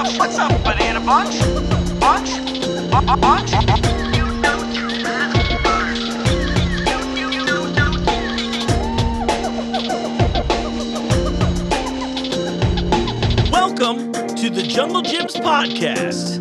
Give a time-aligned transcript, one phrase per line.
[0.00, 0.18] up?
[0.18, 1.38] What's up, banana bunch?
[2.00, 2.30] Bunch?
[2.90, 3.52] Bu- bu- bunch?
[13.52, 16.40] Welcome to the Jungle Jim's podcast.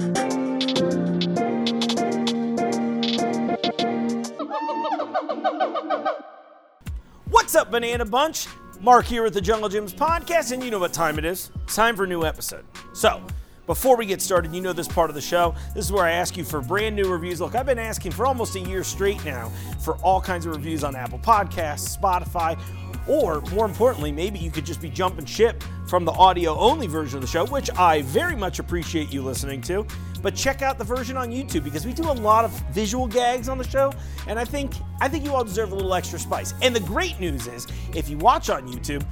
[7.29, 8.47] What's up, Banana Bunch?
[8.79, 11.51] Mark here with the Jungle Jim's podcast, and you know what time it is.
[11.63, 12.63] It's time for a new episode.
[12.93, 13.21] So,
[13.69, 15.53] before we get started, you know this part of the show.
[15.75, 17.39] This is where I ask you for brand new reviews.
[17.39, 20.83] Look, I've been asking for almost a year straight now for all kinds of reviews
[20.83, 22.59] on Apple Podcasts, Spotify,
[23.07, 27.17] or more importantly, maybe you could just be jumping ship from the audio only version
[27.17, 29.85] of the show, which I very much appreciate you listening to.
[30.23, 33.47] But check out the version on YouTube because we do a lot of visual gags
[33.49, 33.93] on the show,
[34.27, 36.55] and I think I think you all deserve a little extra spice.
[36.63, 39.05] And the great news is, if you watch on YouTube,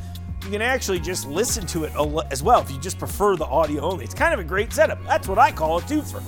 [0.48, 1.92] you can actually just listen to it
[2.32, 4.06] as well if you just prefer the audio only.
[4.06, 5.04] It's kind of a great setup.
[5.04, 6.24] That's what I call a twofer.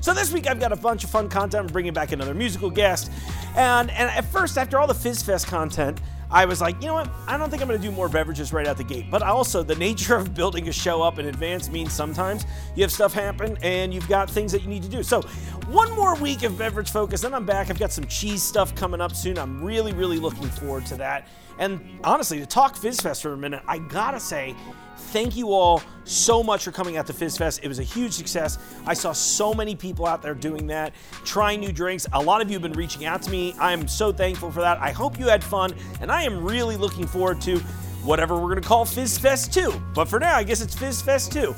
[0.00, 1.66] So this week I've got a bunch of fun content.
[1.66, 3.12] I'm bringing back another musical guest,
[3.54, 6.00] and and at first after all the Fizz Fest content.
[6.32, 7.10] I was like, you know what?
[7.26, 9.06] I don't think I'm going to do more beverages right out the gate.
[9.10, 12.92] But also, the nature of building a show up in advance means sometimes you have
[12.92, 15.02] stuff happen and you've got things that you need to do.
[15.02, 15.22] So,
[15.68, 17.70] one more week of beverage focus, then I'm back.
[17.70, 19.38] I've got some cheese stuff coming up soon.
[19.38, 21.26] I'm really, really looking forward to that.
[21.58, 24.54] And honestly, to talk Fizz Fest for a minute, I gotta say,
[25.00, 27.60] thank you all so much for coming out to Fizz Fest.
[27.62, 28.58] It was a huge success.
[28.86, 30.92] I saw so many people out there doing that,
[31.24, 32.06] trying new drinks.
[32.12, 33.54] A lot of you have been reaching out to me.
[33.58, 34.78] I am so thankful for that.
[34.78, 37.58] I hope you had fun, and I am really looking forward to
[38.02, 39.72] whatever we're gonna call Fizz Fest 2.
[39.94, 41.54] But for now, I guess it's Fizz Fest 2.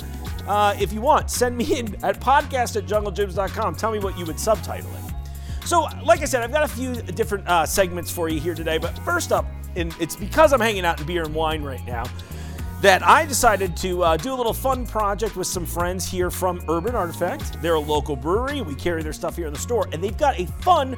[0.47, 3.77] Uh, if you want, send me in at podcast at junglejims.com.
[3.77, 5.15] Tell me what you would subtitle it.
[5.65, 8.79] So, like I said, I've got a few different uh, segments for you here today.
[8.79, 12.05] But first up, and it's because I'm hanging out in beer and wine right now,
[12.83, 16.61] that I decided to uh, do a little fun project with some friends here from
[16.69, 17.63] Urban Artifact.
[17.63, 18.61] They're a local brewery.
[18.61, 20.95] We carry their stuff here in the store, and they've got a fun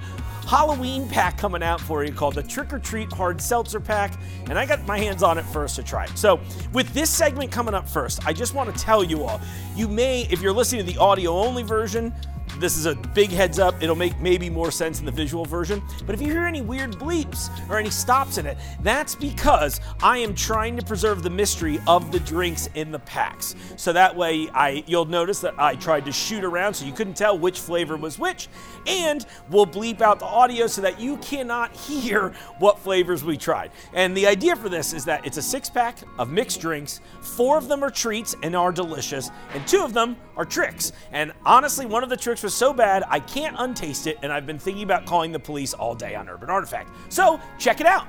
[0.49, 4.19] Halloween pack coming out for you called the Trick or Treat Hard Seltzer Pack.
[4.49, 6.17] And I got my hands on it first to try it.
[6.17, 6.41] So,
[6.73, 9.41] with this segment coming up first, I just want to tell you all
[9.77, 12.15] you may, if you're listening to the audio only version,
[12.59, 13.83] this is a big heads up.
[13.83, 15.83] It'll make maybe more sense in the visual version.
[16.07, 20.19] But if you hear any weird bleeps or any stops in it, that's because I
[20.19, 23.55] am trying to preserve the mystery of the drinks in the packs.
[23.77, 27.17] So that way I you'll notice that I tried to shoot around so you couldn't
[27.17, 28.49] tell which flavor was which.
[28.87, 33.73] And we'll bleep out the audio so that you cannot hear what flavors we tried.
[33.93, 37.01] And the idea for this is that it's a six pack of mixed drinks.
[37.21, 40.93] Four of them are treats and are delicious, and two of them are tricks.
[41.13, 44.47] And honestly, one of the tricks was so bad I can't untaste it, and I've
[44.47, 46.91] been thinking about calling the police all day on Urban Artifact.
[47.09, 48.07] So check it out.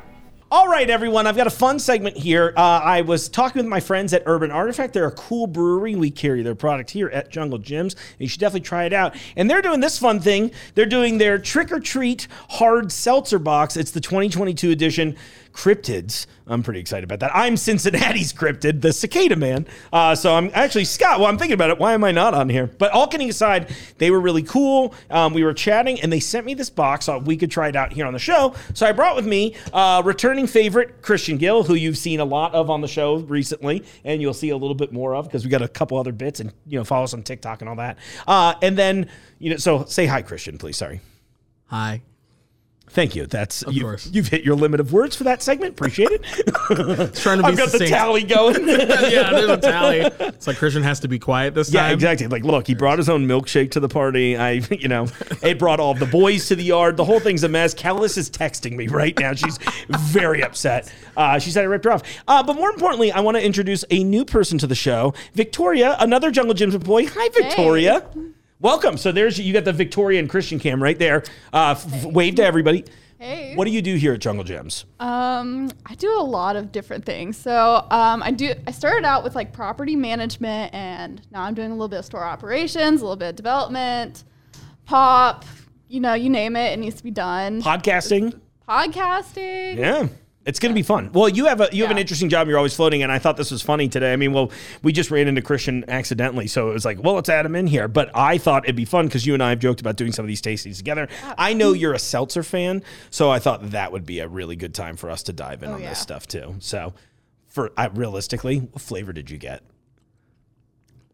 [0.52, 2.54] All right, everyone, I've got a fun segment here.
[2.56, 4.94] Uh, I was talking with my friends at Urban Artifact.
[4.94, 5.96] They're a cool brewery.
[5.96, 7.96] We carry their product here at Jungle Jim's.
[8.20, 9.16] You should definitely try it out.
[9.36, 10.52] And they're doing this fun thing.
[10.76, 13.76] They're doing their trick or treat hard seltzer box.
[13.76, 15.18] It's the 2022 edition
[15.56, 16.26] cryptids.
[16.48, 17.32] I'm pretty excited about that.
[17.34, 19.66] I'm Cincinnati's cryptid, the cicada man.
[19.92, 21.20] Uh, so I'm actually Scott.
[21.20, 21.80] Well, I'm thinking about it.
[21.80, 22.68] Why am I not on here?
[22.68, 24.94] But all kidding aside, they were really cool.
[25.10, 27.76] Um, we were chatting, and they sent me this box so we could try it
[27.76, 28.54] out here on the show.
[28.74, 32.54] So I brought with me uh, returning favorite Christian Gill, who you've seen a lot
[32.54, 35.50] of on the show recently, and you'll see a little bit more of because we
[35.50, 37.98] got a couple other bits, and you know, follow us on TikTok and all that.
[38.28, 40.78] Uh, and then you know, so say hi, Christian, please.
[40.78, 41.00] Sorry.
[41.68, 42.02] Hi.
[42.96, 43.26] Thank you.
[43.26, 44.10] That's you, course.
[44.12, 45.74] you've hit your limit of words for that segment.
[45.74, 46.24] Appreciate it.
[47.16, 48.66] Trying to be I've got the tally going.
[48.70, 50.00] yeah, there's a tally.
[50.00, 51.90] It's like Christian has to be quiet this Yeah, time.
[51.90, 52.28] Yeah, exactly.
[52.28, 54.38] Like, look, he brought his own milkshake to the party.
[54.38, 55.08] I, you know,
[55.44, 56.96] it brought all the boys to the yard.
[56.96, 57.76] The whole thing's a mess.
[57.76, 59.34] Kelis is texting me right now.
[59.34, 59.58] She's
[59.90, 60.90] very upset.
[61.18, 62.04] Uh, she said I ripped her off.
[62.30, 65.98] Uh, but more importantly, I want to introduce a new person to the show, Victoria,
[66.00, 67.08] another Jungle Jim's employee.
[67.14, 68.08] Hi, Victoria.
[68.62, 68.98] Welcome.
[68.98, 71.24] So there's you got the Victoria and Christian cam right there.
[71.52, 72.86] Uh, f- wave to everybody.
[73.20, 73.56] Hey.
[73.56, 74.86] What do you do here at Jungle Jim's?
[75.00, 77.38] Um, I do a lot of different things.
[77.38, 78.54] So um, I do.
[78.66, 82.06] I started out with like property management, and now I'm doing a little bit of
[82.06, 84.24] store operations, a little bit of development,
[84.86, 85.44] pop.
[85.88, 87.62] You know, you name it, it needs to be done.
[87.62, 88.40] Podcasting.
[88.68, 89.78] Podcasting.
[89.78, 90.08] Yeah.
[90.46, 91.10] It's going to be fun.
[91.12, 92.48] Well, you have a you have an interesting job.
[92.48, 94.14] You're always floating, and I thought this was funny today.
[94.14, 94.52] I mean, well,
[94.84, 97.66] we just ran into Christian accidentally, so it was like, well, let's add him in
[97.66, 97.88] here.
[97.88, 100.24] But I thought it'd be fun because you and I have joked about doing some
[100.24, 101.08] of these tastings together.
[101.36, 104.76] I know you're a seltzer fan, so I thought that would be a really good
[104.76, 105.90] time for us to dive in on yeah.
[105.90, 106.56] this stuff too.
[106.60, 106.94] So,
[107.48, 109.64] for I, realistically, what flavor did you get?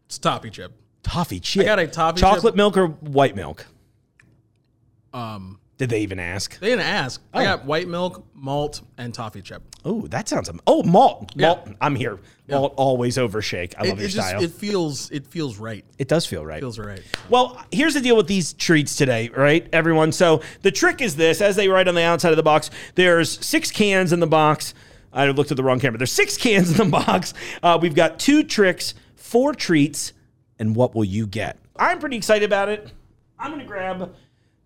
[0.08, 0.74] It's toffee chip.
[1.04, 1.62] Toffee chip.
[1.62, 2.30] I got a toffee chip.
[2.30, 3.66] chocolate chip- milk or white milk.
[5.14, 6.60] Um, Did they even ask?
[6.60, 7.24] They didn't ask.
[7.34, 9.64] I got white milk, malt, and toffee chip.
[9.84, 10.48] Oh, that sounds.
[10.48, 11.32] am- Oh, malt.
[11.36, 11.48] Yeah.
[11.48, 11.70] Malt.
[11.82, 12.20] I'm here.
[12.48, 13.74] Malt always over shake.
[13.80, 14.44] I It, love your it just style.
[14.44, 15.84] it feels it feels right.
[15.98, 16.60] it does feel right.
[16.60, 17.02] Feels right.
[17.30, 20.12] Well, here's the deal with these treats today, right, everyone?
[20.12, 23.44] So the trick is this: as they write on the outside of the box, there's
[23.44, 24.76] six cans in the box.
[25.12, 25.98] I looked at the wrong camera.
[25.98, 27.34] There's six cans in the box.
[27.64, 30.14] Uh, we've got two tricks, four treats,
[30.60, 31.58] and what will you get?
[31.76, 32.92] I'm pretty excited about it.
[33.40, 34.14] I'm gonna grab.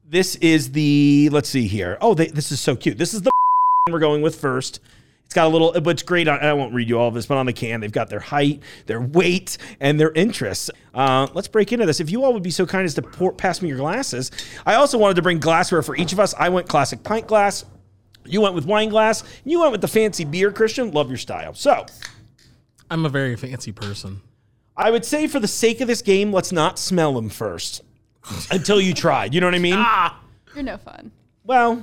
[0.08, 1.30] This is the.
[1.32, 1.98] Let's see here.
[2.00, 2.98] Oh, they, this is so cute.
[2.98, 3.32] This is the
[3.92, 4.80] we're going with first.
[5.26, 6.28] It's got a little, but it's great.
[6.28, 8.20] On, I won't read you all of this, but on the can, they've got their
[8.20, 10.70] height, their weight, and their interests.
[10.94, 12.00] Uh, let's break into this.
[12.00, 14.30] If you all would be so kind as to pour, pass me your glasses.
[14.66, 16.36] I also wanted to bring glassware for each of us.
[16.38, 17.66] I went classic pint glass.
[18.26, 19.24] You went with wine glass.
[19.44, 20.92] You went with the fancy beer, Christian.
[20.92, 21.56] Love your style.
[21.56, 21.86] So
[22.92, 24.22] I'm a very fancy person.
[24.78, 27.82] I would say, for the sake of this game, let's not smell them first
[28.52, 29.34] until you tried.
[29.34, 29.76] You know what I mean?
[29.78, 30.20] Ah.
[30.54, 31.12] You're no fun.
[31.44, 31.82] Well,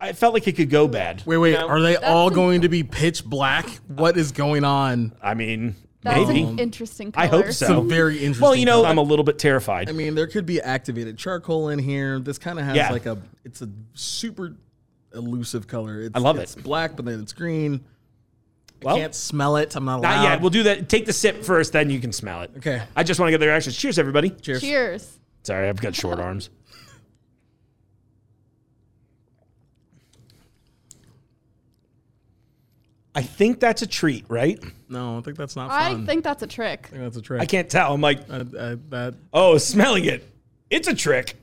[0.00, 1.22] I felt like it could go bad.
[1.24, 1.52] Wait, wait.
[1.52, 1.68] You know?
[1.68, 3.68] Are they all going to be pitch black?
[3.88, 5.12] What is going on?
[5.22, 6.42] I mean, That's maybe.
[6.42, 7.24] an interesting color.
[7.24, 7.78] I hope It's so.
[7.80, 8.42] a very interesting.
[8.42, 8.88] Well, you know, color.
[8.88, 9.88] I'm a little bit terrified.
[9.88, 12.18] I mean, there could be activated charcoal in here.
[12.20, 12.90] This kind of has Yeah.
[12.90, 13.18] like a.
[13.44, 14.56] It's a super
[15.14, 16.02] elusive color.
[16.02, 16.62] It's, I love it's it.
[16.62, 17.84] black, but then it's green.
[18.82, 19.74] Well, I can't smell it.
[19.74, 20.14] I'm not allowed.
[20.16, 20.40] not yet.
[20.40, 20.88] We'll do that.
[20.88, 22.50] Take the sip first, then you can smell it.
[22.58, 22.80] Okay.
[22.94, 23.76] I just want to get the reactions.
[23.76, 24.30] Cheers, everybody.
[24.30, 24.60] Cheers.
[24.60, 25.17] Cheers.
[25.48, 26.50] Sorry, I've got short arms.
[33.14, 34.62] I think that's a treat, right?
[34.90, 36.04] No, I think that's not I fun.
[36.06, 36.84] think that's a trick.
[36.88, 37.40] I think that's a trick.
[37.40, 37.94] I can't tell.
[37.94, 39.14] I'm like, Uh, uh, that.
[39.32, 40.30] oh, smelling it.
[40.68, 41.34] It's a trick.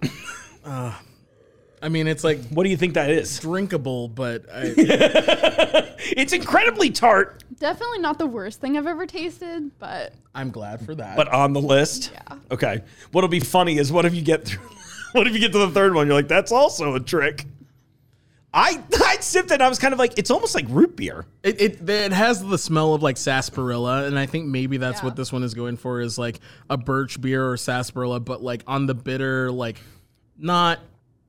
[1.85, 3.39] I mean, it's like What do you think that is?
[3.39, 4.73] drinkable, but I,
[6.17, 10.93] It's incredibly tart, Definitely not the worst thing I've ever tasted, but I'm glad for
[10.95, 11.15] that.
[11.15, 12.11] but on the list.
[12.13, 12.37] Yeah.
[12.51, 12.81] Okay.
[13.11, 14.67] What'll be funny is what if you get through
[15.13, 16.07] what if you get to the third one?
[16.07, 17.45] You're like, that's also a trick.
[18.53, 21.25] I I sipped it and I was kind of like, it's almost like root beer.
[21.43, 25.05] It, it it has the smell of like sarsaparilla, and I think maybe that's Yeah.
[25.05, 26.39] what this one is going for is like
[26.69, 29.77] a birch beer or sarsaparilla, but like on the bitter, like
[30.37, 30.79] not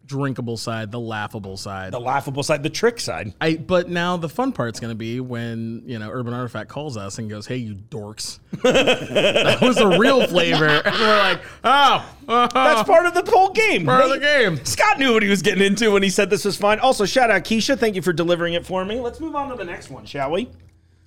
[0.06, 1.92] drinkable side, the laughable side.
[1.92, 3.34] The laughable side, the trick side.
[3.40, 7.18] I but now the fun part's gonna be when you know Urban Artifact calls us
[7.18, 12.46] and goes, "Hey, you dorks, that was a real flavor," and we're like, "Oh, uh,
[12.48, 13.84] That's part of the whole game.
[13.86, 16.44] part of the game." Scott knew what he was getting into when he said this
[16.44, 16.78] was fine.
[16.78, 17.78] Also, shout out Keisha.
[17.78, 19.00] Thank you for delivering it for me.
[19.00, 20.48] Let's move on to the next one, shall we?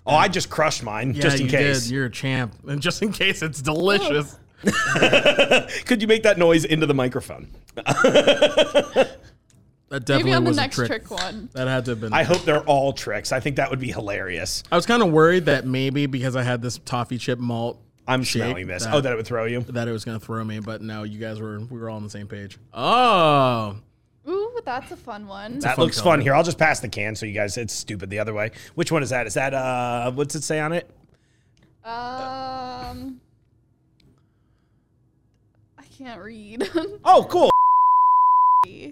[0.05, 1.83] Oh, I just crushed mine, Yeah, just in you case.
[1.83, 1.91] did.
[1.91, 4.37] You're a champ, and just in case it's delicious.
[5.85, 7.47] Could you make that noise into the microphone?
[9.89, 11.07] That definitely maybe on the was next a trick.
[11.07, 11.49] trick one.
[11.53, 12.13] That had to have been.
[12.13, 13.31] I hope they're all tricks.
[13.31, 14.61] I think that would be hilarious.
[14.71, 18.21] I was kind of worried that maybe because I had this toffee chip malt, I'm
[18.21, 18.83] shake, smelling this.
[18.85, 19.61] That, oh, that it would throw you.
[19.61, 20.59] that it was going to throw me.
[20.59, 22.59] But no, you guys were we were all on the same page.
[22.71, 23.77] Oh,
[24.27, 25.57] Ooh, that's a fun one.
[25.59, 26.13] That fun looks color.
[26.17, 26.21] fun.
[26.21, 27.57] Here, I'll just pass the can so you guys.
[27.57, 28.51] It's stupid the other way.
[28.75, 29.25] Which one is that?
[29.25, 30.11] Is that uh?
[30.11, 30.87] What's it say on it?
[31.83, 33.28] Um, I
[35.99, 36.69] can't read.
[37.03, 37.49] Oh, cool.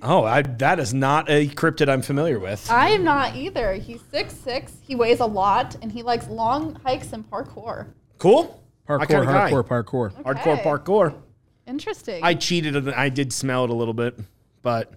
[0.02, 2.70] Oh, I, that is not a cryptid I'm familiar with.
[2.72, 3.74] I am not either.
[3.74, 4.74] He's six six.
[4.82, 7.88] He weighs a lot, and he likes long hikes and parkour.
[8.18, 8.62] Cool.
[8.88, 9.52] Parkour, kinda guy.
[9.52, 10.24] hardcore, parkour.
[10.24, 10.64] Hardcore Okay.
[10.64, 11.16] parkour.
[11.66, 12.24] Interesting.
[12.24, 14.18] I cheated and I did smell it a little bit,
[14.62, 14.94] but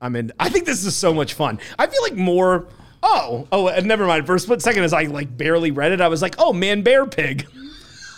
[0.00, 0.32] I'm in.
[0.38, 1.58] I think this is so much fun.
[1.78, 2.68] I feel like more.
[3.02, 4.26] Oh, oh, and never mind.
[4.26, 6.82] For a split second, as I like barely read it, I was like, "Oh, man,
[6.82, 7.46] bear pig."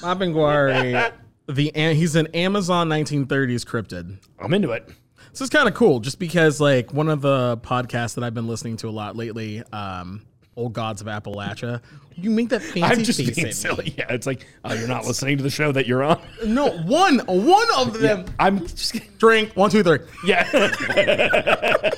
[0.00, 1.12] Mapinguari,
[1.48, 4.18] the he's an Amazon 1930s cryptid.
[4.38, 4.88] I'm into it.
[5.30, 8.46] This is kind of cool, just because like one of the podcasts that I've been
[8.46, 10.22] listening to a lot lately, um,
[10.56, 11.80] Old Gods of Appalachia.
[12.14, 13.52] You make that fancy I'm just face being at me.
[13.52, 13.94] silly.
[13.96, 16.20] Yeah, it's like, oh, you're not listening to the show that you're on.
[16.46, 18.26] No, one, one of them.
[18.38, 19.08] I'm just kidding.
[19.18, 20.00] Drink one, two, three.
[20.26, 21.90] Yeah.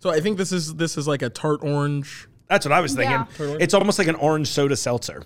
[0.00, 2.28] So I think this is this is like a tart orange.
[2.48, 3.10] That's what I was thinking.
[3.12, 3.26] Yeah.
[3.36, 3.62] Totally.
[3.62, 5.22] It's almost like an orange soda seltzer.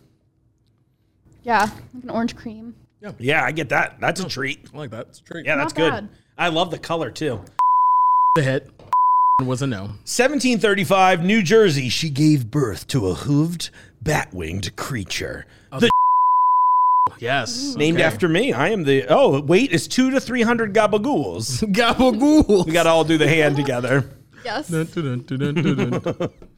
[1.42, 2.74] yeah, like an orange cream.
[3.00, 3.98] Yeah, Yeah, I get that.
[4.00, 4.60] That's a treat.
[4.74, 5.06] I like that.
[5.08, 5.46] It's a treat.
[5.46, 5.90] Yeah, that's Not good.
[5.92, 6.08] bad.
[6.36, 7.40] I love the color too.
[8.34, 8.70] The hit
[9.44, 9.82] was a no.
[9.82, 13.70] 1735, New Jersey, she gave birth to a hooved,
[14.02, 15.46] bat winged creature.
[15.70, 15.90] The
[17.18, 17.74] Yes.
[17.76, 18.52] named after me.
[18.52, 19.06] I am the.
[19.08, 21.62] Oh, weight is two to 300 gabagools.
[21.74, 22.66] Gabagool.
[22.66, 24.08] We got to all do the hand together.
[24.44, 24.68] Yes.
[24.68, 26.28] Dun, dun, dun, dun, dun, dun, dun.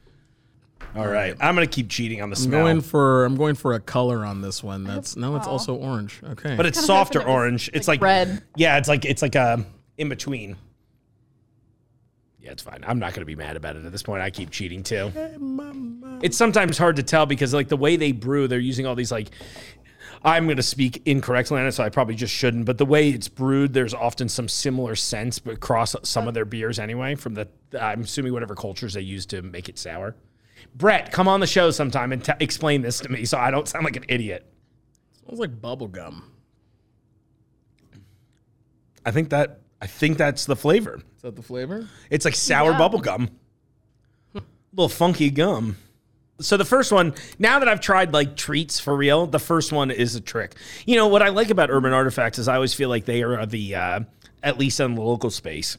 [0.95, 1.35] All right.
[1.39, 2.63] I'm going to keep cheating on the I'm smell.
[2.63, 4.83] going for I'm going for a color on this one.
[4.83, 5.51] That's no, it's Aw.
[5.51, 6.21] also orange.
[6.23, 6.55] Okay.
[6.55, 7.69] but it's Kinda softer hoping it was, orange.
[7.73, 8.43] It's like, red.
[8.55, 9.65] Yeah, it's like it's like a
[9.97, 10.57] in between.
[12.39, 12.83] Yeah, it's fine.
[12.85, 14.21] I'm not going to be mad about it at this point.
[14.23, 15.11] I keep cheating too.
[16.23, 19.11] It's sometimes hard to tell because like the way they brew, they're using all these
[19.11, 19.29] like
[20.23, 22.65] I'm going to speak incorrectly on it, so I probably just shouldn't.
[22.65, 26.45] But the way it's brewed, there's often some similar scents but across some of their
[26.45, 27.15] beers anyway.
[27.15, 27.47] From the,
[27.79, 30.15] I'm assuming whatever cultures they use to make it sour.
[30.75, 33.67] Brett, come on the show sometime and t- explain this to me so I don't
[33.67, 34.45] sound like an idiot.
[35.23, 36.31] Smells like bubble gum.
[39.05, 41.01] I think that I think that's the flavor.
[41.15, 41.87] Is that the flavor?
[42.09, 42.77] It's like sour Yeah.
[42.77, 43.29] bubble gum.
[44.73, 45.75] little funky gum.
[46.39, 49.91] So the first one, now that I've tried like treats for real, the first one
[49.91, 50.55] is a trick.
[50.85, 53.45] You know what I like about Urban Artifacts is I always feel like they are
[53.45, 53.99] the uh,
[54.41, 55.77] at least in the local space.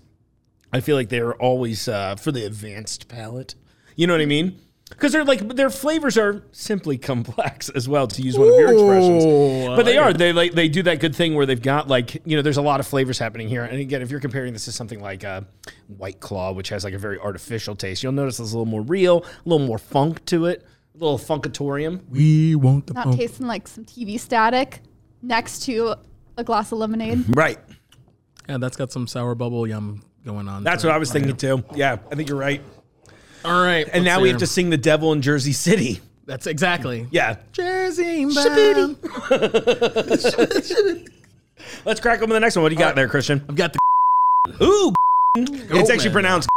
[0.72, 3.54] I feel like they're always uh, for the advanced palate.
[3.96, 4.58] You know what I mean?
[4.92, 8.72] Because they're like their flavors are simply complex as well, to use one of your
[8.72, 9.24] expressions.
[9.24, 10.18] Ooh, But they like are it.
[10.18, 12.62] they like they do that good thing where they've got like you know there's a
[12.62, 13.64] lot of flavors happening here.
[13.64, 15.42] And again, if you're comparing this to something like uh,
[15.88, 18.82] White Claw, which has like a very artificial taste, you'll notice there's a little more
[18.82, 22.02] real, a little more funk to it, a little funkatorium.
[22.08, 24.80] We want the Not tasting like some TV static
[25.22, 25.94] next to
[26.36, 27.24] a glass of lemonade.
[27.36, 27.58] Right.
[28.48, 30.64] Yeah, that's got some sour bubble yum going on.
[30.64, 30.92] That's what.
[30.92, 31.62] I was thinking too.
[31.74, 32.60] Yeah, I think you're right.
[33.44, 36.00] All right, And now we have to sing the devil in Jersey City.
[36.26, 37.06] That's exactly.
[37.10, 37.36] Yeah.
[37.52, 38.24] Jersey.
[38.26, 38.46] Let's
[42.00, 42.62] crack open the next one.
[42.62, 43.44] What do you got there, Christian?
[43.48, 43.78] I've got the
[44.64, 44.92] Ooh.
[45.36, 46.12] It's actually Goatman.
[46.12, 46.48] pronounced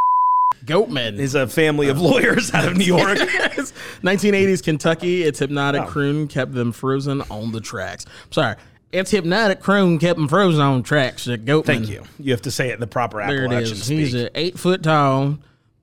[0.65, 1.17] Goatman.
[1.17, 3.17] is a family of lawyers out of New York.
[3.17, 5.23] 1980s Kentucky.
[5.23, 5.87] Its hypnotic Oh.
[5.87, 8.05] croon kept them frozen on the tracks.
[8.31, 8.55] Sorry,
[8.91, 11.25] its hypnotic croon kept them frozen on tracks.
[11.25, 11.65] The Goatman.
[11.65, 12.03] Thank you.
[12.19, 13.83] You have to say it in the proper There it Appalachian is.
[13.83, 13.99] speak.
[13.99, 15.37] He's a eight foot tall,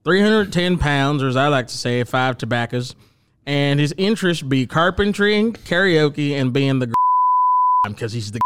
[0.05, 2.95] 310 pounds, or as I like to say, five tobaccos.
[3.47, 6.93] And his interests be carpentry, karaoke, and being the
[7.87, 8.41] because he's the.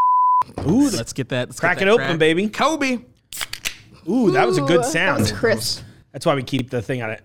[0.67, 1.49] Ooh, Let's get that.
[1.49, 2.19] Let's crack get it that open, track.
[2.19, 2.49] baby.
[2.49, 3.01] Kobe.
[4.09, 5.21] Ooh, that was a Ooh, good that sound.
[5.21, 5.83] was crisp.
[6.13, 7.23] That's why we keep the thing on it.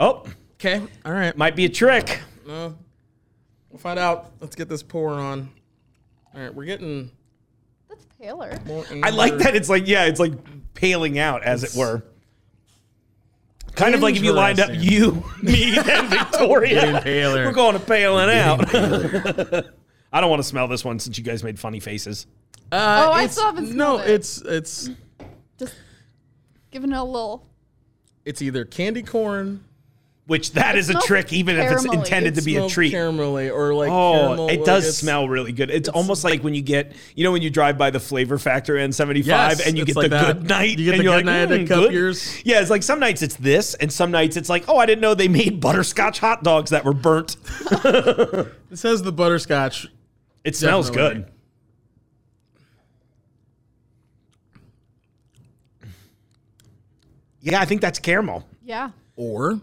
[0.00, 0.24] Oh,
[0.58, 0.80] Okay.
[1.04, 1.36] All right.
[1.36, 2.20] might be a trick.
[2.48, 2.70] Uh,
[3.70, 4.32] we'll find out.
[4.40, 5.50] Let's get this pour on.
[6.34, 6.54] All right.
[6.54, 7.10] We're getting
[7.90, 8.58] That's paler.
[8.66, 8.84] more.
[9.02, 9.44] I like amber.
[9.44, 10.32] that it's like, yeah, it's like
[10.74, 12.02] paling out, as it were.
[13.74, 17.02] Kind of like if you lined up you, me, and Victoria.
[17.04, 18.74] We're going to paling out.
[20.12, 22.26] I don't want to smell this one since you guys made funny faces.
[22.70, 24.10] Uh, Oh, I it's- still haven't No, smelled it.
[24.10, 24.90] it's it's
[25.58, 25.74] Just
[26.70, 27.46] giving it a little.
[28.24, 29.64] it's either candy corn.
[30.26, 32.94] Which that is a trick, even if it's intended to be a treat.
[32.94, 35.70] caramelly or like Oh, caramel, it does it's- smell really good.
[35.70, 38.76] It's, almost like when you get, you know, when you drive by the Flavor Factor
[38.76, 40.26] N75 and you get like the that.
[40.40, 40.78] good night.
[40.78, 42.42] You get and the you're good like, night "Mm, Cup good." Years.
[42.42, 45.02] Yeah, it's like some nights it's this, and some nights it's like, oh, I didn't
[45.02, 47.36] know they made butterscotch hot dogs that were burnt.
[48.70, 49.86] It says the butterscotch.
[50.42, 51.20] It smells Definitely.
[51.24, 51.30] good.
[57.40, 58.46] Yeah, I think that's caramel.
[58.62, 58.90] Yeah.
[59.16, 59.60] Or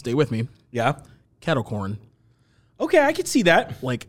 [0.00, 0.94] stay with me, Yeah.
[1.40, 1.98] kettle corn.
[2.80, 3.82] Okay, I could see that.
[3.82, 4.06] Like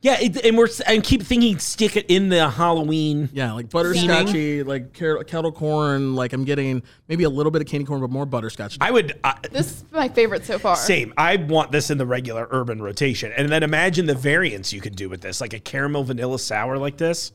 [0.00, 3.28] Yeah, it, and we're and keep thinking stick it in the Halloween.
[3.34, 6.14] yeah, like butterscotchy, like car- kettle corn.
[6.14, 8.78] Like I'm getting maybe a little bit of candy corn, but more butterscotch.
[8.80, 10.76] I would uh, This is my favorite so far.
[10.76, 11.12] Same.
[11.18, 13.32] I want this in the regular urban rotation.
[13.36, 16.76] And then imagine the variants you could do with this, like a caramel vanilla sour
[16.78, 17.32] like this.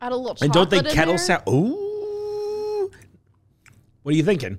[0.00, 1.18] Add a little And don't they kettle there.
[1.18, 1.42] sour?
[1.48, 2.90] Ooh.
[4.02, 4.58] What are you thinking?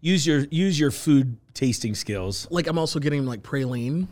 [0.00, 2.46] Use your use your food tasting skills.
[2.50, 4.06] like I'm also getting like praline,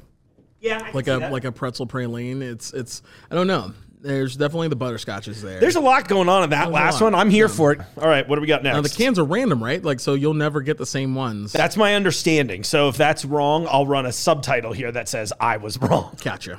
[0.60, 2.42] Yeah, like a like a pretzel praline.
[2.42, 3.72] It's it's I don't know.
[4.00, 5.58] There's definitely the butterscotches there.
[5.58, 7.14] There's a lot going on in that There's last one.
[7.14, 7.80] I'm here for it.
[7.98, 8.74] All right, what do we got next?
[8.74, 9.82] now the cans are random, right?
[9.82, 11.52] Like so you'll never get the same ones.
[11.52, 12.62] that's my understanding.
[12.62, 16.16] So if that's wrong, I'll run a subtitle here that says I was wrong.
[16.22, 16.58] Gotcha.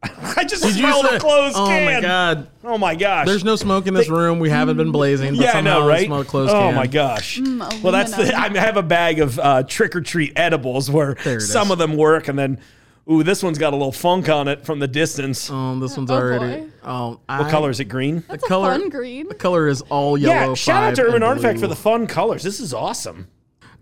[0.36, 1.84] I just Did smelled say- a closed oh can.
[1.84, 2.48] my god.
[2.62, 3.26] Oh my gosh.
[3.26, 4.38] There's no smoke in this room.
[4.38, 5.34] We haven't been blazing.
[5.34, 6.06] But Yeah, I somehow know, right?
[6.06, 6.74] Smell a closed oh can.
[6.76, 7.40] my gosh.
[7.40, 8.32] well, that's the.
[8.36, 11.70] I have a bag of uh, trick or treat edibles where some is.
[11.72, 12.60] of them work, and then,
[13.10, 15.50] ooh, this one's got a little funk on it from the distance.
[15.50, 16.60] Um, this one's Oh, already.
[16.62, 16.88] boy.
[16.88, 17.86] Um, what color is it?
[17.86, 18.16] Green.
[18.20, 18.70] The That's a color.
[18.78, 19.26] fun green.
[19.28, 20.50] The color is all yellow.
[20.50, 20.54] yeah.
[20.54, 21.62] Shout out to Urban Artifact blue.
[21.64, 22.44] for the fun colors.
[22.44, 23.26] This is awesome.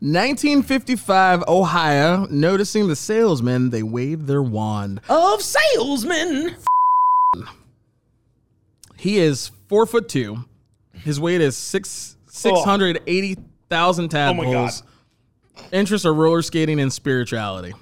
[0.01, 2.27] 1955 Ohio.
[2.27, 5.01] Noticing the salesman, they waved their wand.
[5.09, 6.57] Of salesmen.
[8.97, 10.45] He is four foot two.
[10.93, 12.65] His weight is six six oh.
[12.65, 13.37] hundred eighty
[13.71, 14.83] thousand Oh my tadpoles.
[15.73, 17.73] Interests are roller skating and spirituality.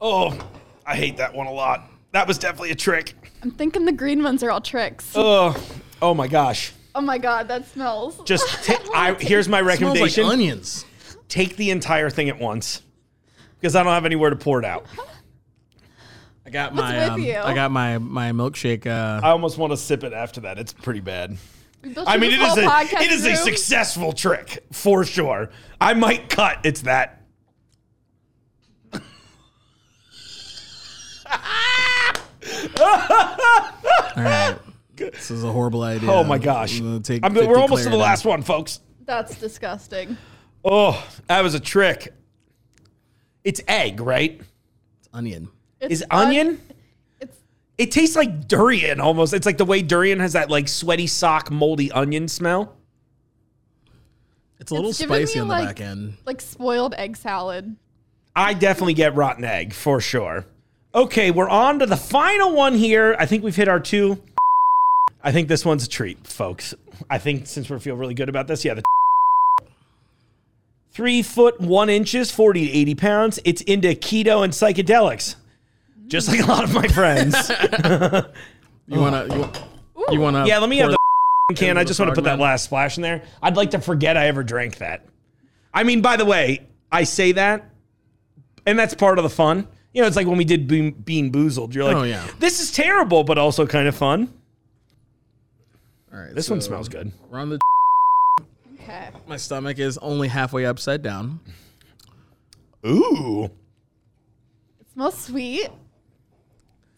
[0.00, 0.38] Oh,
[0.86, 1.90] I hate that one a lot.
[2.12, 3.14] That was definitely a trick.
[3.42, 5.12] I'm thinking the green ones are all tricks.
[5.14, 5.56] Oh,
[6.02, 6.72] oh my gosh.
[6.94, 8.20] Oh my god, that smells.
[8.24, 10.24] Just ta- I, here's my Smells like recommendation.
[10.24, 10.84] onions.
[11.28, 12.82] Take the entire thing at once
[13.58, 14.86] because I don't have anywhere to pour it out.
[16.44, 17.36] I got What's my with um, you?
[17.36, 18.86] I got my my milkshake.
[18.86, 20.58] Uh, I almost want to sip it after that.
[20.58, 21.36] It's pretty bad.
[21.82, 23.36] We built I mean, this it is whole a podcast it is a room.
[23.36, 25.50] successful trick for sure.
[25.80, 26.60] I might cut.
[26.64, 27.22] It's that.
[34.16, 34.58] All right.
[34.96, 36.10] This is a horrible idea.
[36.10, 36.78] Oh my gosh.
[36.80, 38.00] I'm gonna take I'm- 50 we're almost to the Claritin.
[38.00, 38.80] last one, folks.
[39.04, 40.16] That's disgusting.
[40.64, 42.12] Oh, that was a trick.
[43.44, 44.40] It's egg, right?
[45.00, 45.48] It's onion.
[45.80, 46.60] It's Is un- onion?
[47.20, 47.36] It's
[47.78, 49.32] It tastes like durian almost.
[49.32, 52.74] It's like the way durian has that like sweaty sock, moldy onion smell.
[54.58, 56.16] It's a little It's giving spicy me, on the like- back end.
[56.24, 57.76] like spoiled egg salad.
[58.34, 60.44] I definitely get rotten egg for sure.
[60.94, 63.14] Okay, we're on to the final one here.
[63.18, 64.20] I think we've hit our two.
[65.22, 66.74] I think this one's a treat, folks.
[67.10, 68.82] I think since we feel really good about this, yeah, the
[70.96, 73.38] three foot one inches, 40 to 80 pounds.
[73.44, 75.36] It's into keto and psychedelics,
[76.06, 77.36] just like a lot of my friends.
[78.88, 79.50] You wanna you,
[80.12, 80.96] you wanna yeah, let me have pour
[81.48, 81.76] the can.
[81.76, 83.22] I just want to put that last splash in there.
[83.42, 85.04] I'd like to forget I ever drank that.
[85.74, 87.68] I mean, by the way, I say that,
[88.64, 89.66] and that's part of the fun.
[89.92, 91.74] You know, it's like when we did Bean, bean Boozled.
[91.74, 92.24] You're like, Oh, yeah.
[92.38, 94.32] this is terrible, but also kind of fun.
[96.12, 97.10] All right, This one smells good.
[97.28, 97.65] We're on the Okay.
[99.26, 101.40] My stomach is only halfway upside down.
[102.86, 103.44] Ooh.
[104.80, 105.68] It smells sweet.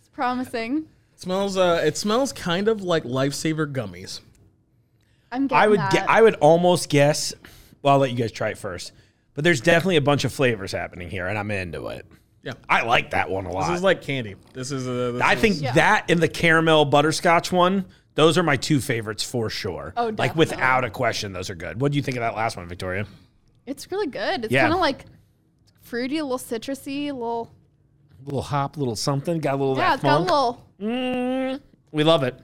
[0.00, 0.86] It's promising.
[1.14, 4.20] It smells uh it smells kind of like lifesaver gummies.
[5.32, 5.92] I'm getting I would that.
[5.92, 6.08] get.
[6.10, 7.34] I would almost guess.
[7.82, 8.92] Well, I'll let you guys try it first.
[9.34, 12.06] But there's definitely a bunch of flavors happening here, and I'm into it.
[12.42, 12.54] Yeah.
[12.68, 13.68] I like that one a lot.
[13.68, 14.36] This is like candy.
[14.52, 15.72] This is uh, this I is- think Yeah.
[15.74, 17.84] that and the caramel butterscotch one,
[18.18, 19.92] those are my two favorites for sure.
[19.96, 21.80] Oh, like without a question, those are good.
[21.80, 23.06] What do you think of that last one, Victoria?
[23.64, 24.44] It's really good.
[24.44, 24.62] It's Yeah.
[24.62, 25.04] kind of like
[25.80, 27.52] fruity, a little citrusy, a little.
[28.24, 30.58] little hop, little something, got a little Yeah, that it's got a funk.
[30.80, 31.60] little.
[31.92, 32.38] We love it.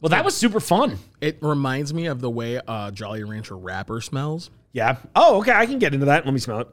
[0.00, 0.98] Well, that was super fun.
[1.20, 4.50] it reminds me of the way uh Jolly Rancher wrapper smells.
[4.72, 4.96] Yeah.
[5.14, 5.52] Oh, okay.
[5.52, 6.24] I can get into that.
[6.24, 6.68] Let me smell it.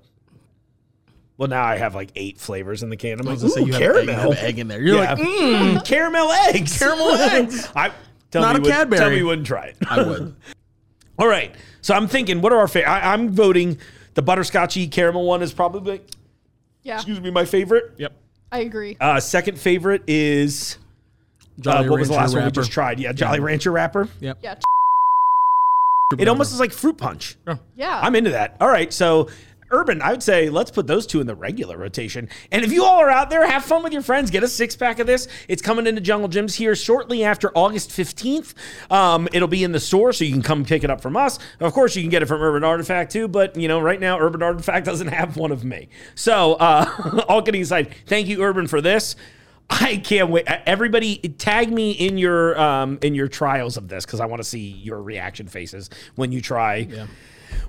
[1.37, 3.19] Well, now I have like eight flavors in the can.
[3.19, 4.31] I'm I like, was gonna say ooh, you have, egg, you caramel.
[4.31, 4.81] have egg in there.
[4.81, 5.13] You're yeah.
[5.13, 6.79] like, mm, caramel eggs.
[6.79, 7.69] Caramel eggs.
[7.75, 7.91] I
[8.41, 8.99] tell Not me a would- Cadbury.
[8.99, 9.77] Tell me you wouldn't try it.
[9.89, 10.35] I would.
[11.19, 11.53] All right.
[11.81, 12.89] So I'm thinking, what are our favorite?
[12.91, 13.77] I'm voting
[14.15, 16.01] the butterscotchy caramel one is probably,
[16.83, 17.93] Yeah, excuse me, my favorite.
[17.97, 18.13] Yep.
[18.51, 18.97] I agree.
[18.99, 20.77] Uh, second favorite is
[21.59, 22.99] uh, Jolly what was the Rancher last one we just tried?
[22.99, 24.07] Yeah, Jolly Rancher wrapper.
[24.19, 24.39] Yep.
[24.41, 24.55] yeah,
[26.17, 27.35] It almost is like fruit punch.
[27.75, 27.99] yeah.
[28.01, 28.57] I'm into that.
[28.61, 29.29] All right, so
[29.71, 32.29] Urban, I would say let's put those two in the regular rotation.
[32.51, 34.29] And if you all are out there, have fun with your friends.
[34.29, 35.27] Get a six pack of this.
[35.47, 38.53] It's coming into Jungle Jim's here shortly after August 15th.
[38.91, 41.39] Um, it'll be in the store, so you can come pick it up from us.
[41.59, 44.19] Of course, you can get it from Urban Artifact too, but you know, right now,
[44.19, 45.89] Urban Artifact doesn't have one of me.
[46.13, 49.15] So, uh, all kidding aside, thank you, Urban, for this.
[49.67, 50.45] I can't wait.
[50.47, 54.43] Everybody, tag me in your um, in your trials of this because I want to
[54.43, 56.87] see your reaction faces when you try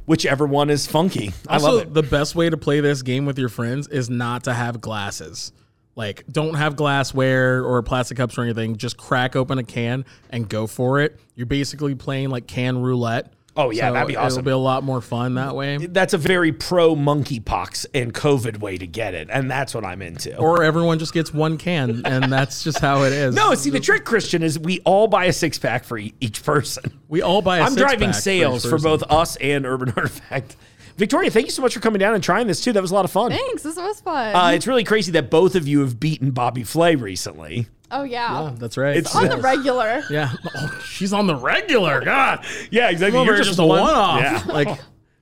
[0.07, 1.33] whichever one is funky.
[1.49, 1.94] I Also, love it.
[1.94, 5.53] the best way to play this game with your friends is not to have glasses.
[5.94, 8.77] Like, don't have glassware or plastic cups or anything.
[8.77, 11.18] Just crack open a can and go for it.
[11.35, 13.33] You're basically playing like can roulette.
[13.56, 14.40] Oh, yeah, that'd be awesome.
[14.40, 15.78] It'll be a lot more fun that way.
[15.78, 20.02] That's a very pro monkeypox and COVID way to get it, and that's what I'm
[20.02, 20.36] into.
[20.36, 23.34] Or everyone just gets one can, and that's just how it is.
[23.36, 26.44] no, see, the trick, Christian, is we all buy a six pack for e- each
[26.44, 27.00] person.
[27.08, 27.60] we all buy.
[27.60, 30.56] i I'm driving sales for both us and Urban Artifact.
[30.96, 32.72] Victoria, thank you so much for coming down and trying this too.
[32.72, 33.30] That was a lot of fun.
[33.30, 33.62] Thanks.
[33.62, 34.34] This was fun.
[34.34, 37.66] Uh, it's really crazy that both of you have beaten Bobby Flay recently.
[37.90, 38.44] Oh yeah.
[38.44, 38.96] Yeah, that's right.
[38.96, 40.03] It's- On the regular.
[40.11, 40.33] yeah.
[40.57, 42.01] Oh, she's on the regular.
[42.05, 43.22] God, Yeah, exactly.
[43.25, 44.20] You're just a one-off.
[44.20, 44.79] Yeah, Like,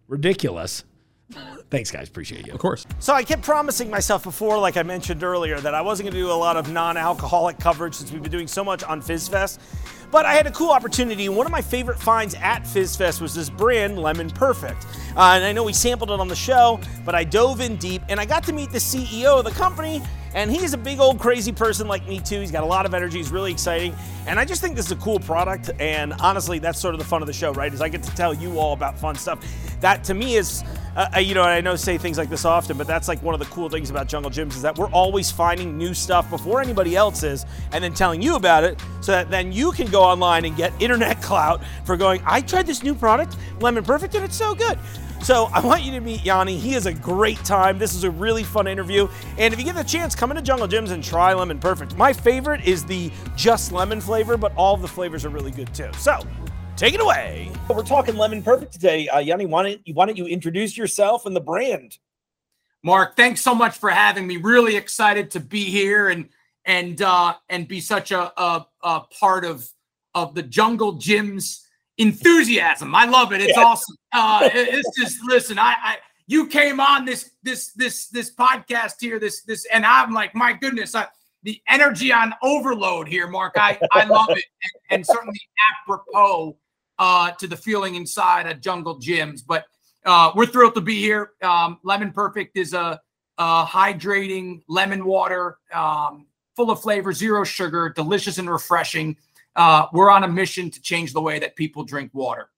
[0.09, 0.85] ridiculous.
[1.75, 2.07] Thanks, guys.
[2.07, 2.53] Appreciate you.
[2.53, 2.87] of course.
[3.01, 6.21] So I kept promising myself before, like I mentioned earlier, that I wasn't going to
[6.21, 9.59] do a lot of non-alcoholic coverage since we've been doing so much on FizzFest.
[10.13, 11.29] But I had a cool opportunity.
[11.29, 14.87] One of my favorite finds at FizzFest was this brand, Lemon Perfect.
[15.17, 18.03] Uh, and I know we sampled it on the show, but I dove in deep
[18.09, 20.01] and I got to meet the CEO of the company.
[20.33, 22.41] And he's a big old crazy person like me too.
[22.41, 23.19] He's got a lot of energy.
[23.19, 23.97] He's really exciting.
[24.29, 25.71] And I just think this is a cool product.
[25.81, 27.75] And honestly, that's sort of the fun of the show, right?
[27.75, 29.45] Is I get to tell you all about fun stuff.
[29.81, 30.63] That to me is
[30.97, 33.41] uh, you know, I know say things like this often, but that's like one of
[33.41, 36.95] the cool things about Jungle Jim's is that we're always finding new stuff before anybody
[36.95, 40.45] else is, and then telling you about it, so that then you can go online
[40.45, 42.23] and get internet clout for going.
[42.25, 44.79] I tried this new product, Lemon Perfect, and it's so good.
[45.23, 46.59] So I want you to meet Yanni.
[46.59, 47.79] He is a great time.
[47.79, 50.69] This is a really fun interview, and if you get the chance, come into Jungle
[50.69, 51.97] Jim's and try Lemon Perfect.
[51.97, 55.75] My favorite is the just lemon flavor, but all of the flavors are really good
[55.75, 55.91] too.
[55.99, 56.21] So.
[56.77, 57.53] Take it away.
[57.71, 59.09] We're talking Lemon Perfect today.
[59.09, 61.99] Uh, Yanni, why don't, you, why don't you introduce yourself and the brand?
[62.83, 64.39] Mark, thanks so much for having me.
[64.39, 66.29] Really excited to be here and
[66.67, 69.67] and uh, and be such a, a, a part of
[70.15, 72.95] of the Jungle Jim's enthusiasm.
[72.95, 73.41] I love it.
[73.41, 73.65] It's Yeah.
[73.65, 73.97] awesome.
[74.13, 75.59] Uh, it's just listen.
[75.59, 79.19] I, I you came on this this this this podcast here.
[79.19, 80.95] This this and I'm like, my goodness.
[80.95, 81.07] I
[81.45, 83.53] the energy on overload here, Mark.
[83.57, 84.45] I, I love it.
[84.63, 85.41] And, and certainly
[85.87, 86.57] apropos
[86.99, 89.43] uh, to the feeling inside of Jungle Jim's.
[89.43, 89.65] But
[90.05, 91.33] uh, we're thrilled to be here.
[91.43, 93.01] Um, lemon Perfect is a,
[93.39, 96.27] a hydrating lemon water, um,
[96.57, 99.17] full of flavor, zero sugar, delicious and refreshing.
[99.57, 102.51] Uh, we're on a mission to change the way that people drink water.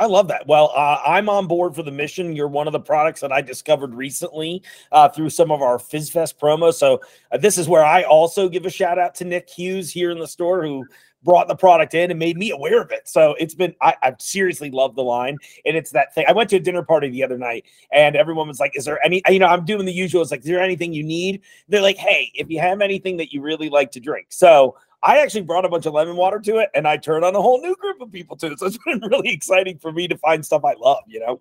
[0.00, 0.46] I love that.
[0.46, 2.34] Well, uh, I'm on board for the mission.
[2.34, 6.38] You're one of the products that I discovered recently uh, through some of our FizzFest
[6.38, 6.74] promos.
[6.74, 10.10] So uh, this is where I also give a shout out to Nick Hughes here
[10.10, 10.86] in the store who
[11.22, 13.08] brought the product in and made me aware of it.
[13.08, 16.24] So it's been I, I seriously love the line, and it's that thing.
[16.28, 19.04] I went to a dinner party the other night, and everyone was like, "Is there
[19.04, 20.22] any?" You know, I'm doing the usual.
[20.22, 23.32] It's like, "Is there anything you need?" They're like, "Hey, if you have anything that
[23.32, 26.58] you really like to drink." So I actually brought a bunch of lemon water to
[26.58, 28.56] it, and I turned on a whole new group of people too.
[28.56, 31.04] So it's been really exciting for me to find stuff I love.
[31.06, 31.40] You know.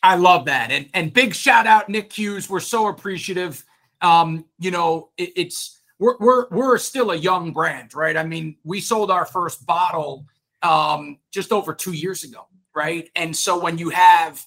[0.00, 2.48] I love that, and and big shout out Nick Hughes.
[2.48, 3.64] We're so appreciative.
[4.00, 8.16] Um, you know, it, it's we're we're we're still a young brand, right?
[8.16, 10.26] I mean, we sold our first bottle
[10.62, 13.08] um, just over two years ago, right?
[13.16, 14.44] And so when you have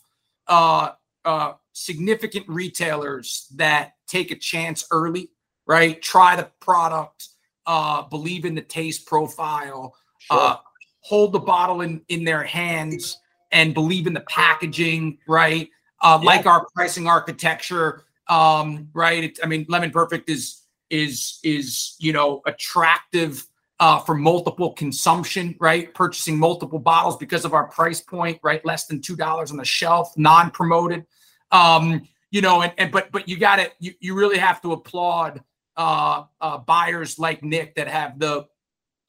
[0.47, 0.91] uh,
[1.25, 5.29] uh, significant retailers that take a chance early,
[5.65, 6.01] right?
[6.01, 7.29] Try the product,
[7.65, 10.39] uh, believe in the taste profile, Sure.
[10.39, 10.55] uh,
[11.01, 13.17] hold the bottle in in their hands,
[13.51, 15.69] and believe in the packaging, right?
[16.01, 16.25] Uh, Yeah.
[16.27, 19.25] Like our pricing architecture, um, right?
[19.25, 20.61] It, I mean, Lemon Perfect is
[20.91, 23.45] is is you know attractive
[23.80, 25.91] uh, for multiple consumption, right?
[25.95, 28.63] Purchasing multiple bottles because of our price point, right?
[28.63, 31.06] Less than two dollars on the shelf, non-promoted.
[31.51, 34.73] Um, you know, and, and but but you got to you, you really have to
[34.73, 35.41] applaud
[35.77, 38.45] uh, uh, buyers like Nick that have the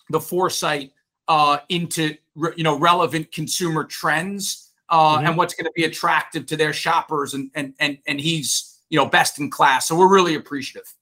[0.09, 0.93] the foresight
[1.29, 5.29] uh, into re- you know relevant consumer trends uh, Mhm.
[5.29, 8.99] and what's going to be attractive to their shoppers, and and and and he's you
[8.99, 9.87] know best in class.
[9.87, 10.93] So we're really appreciative.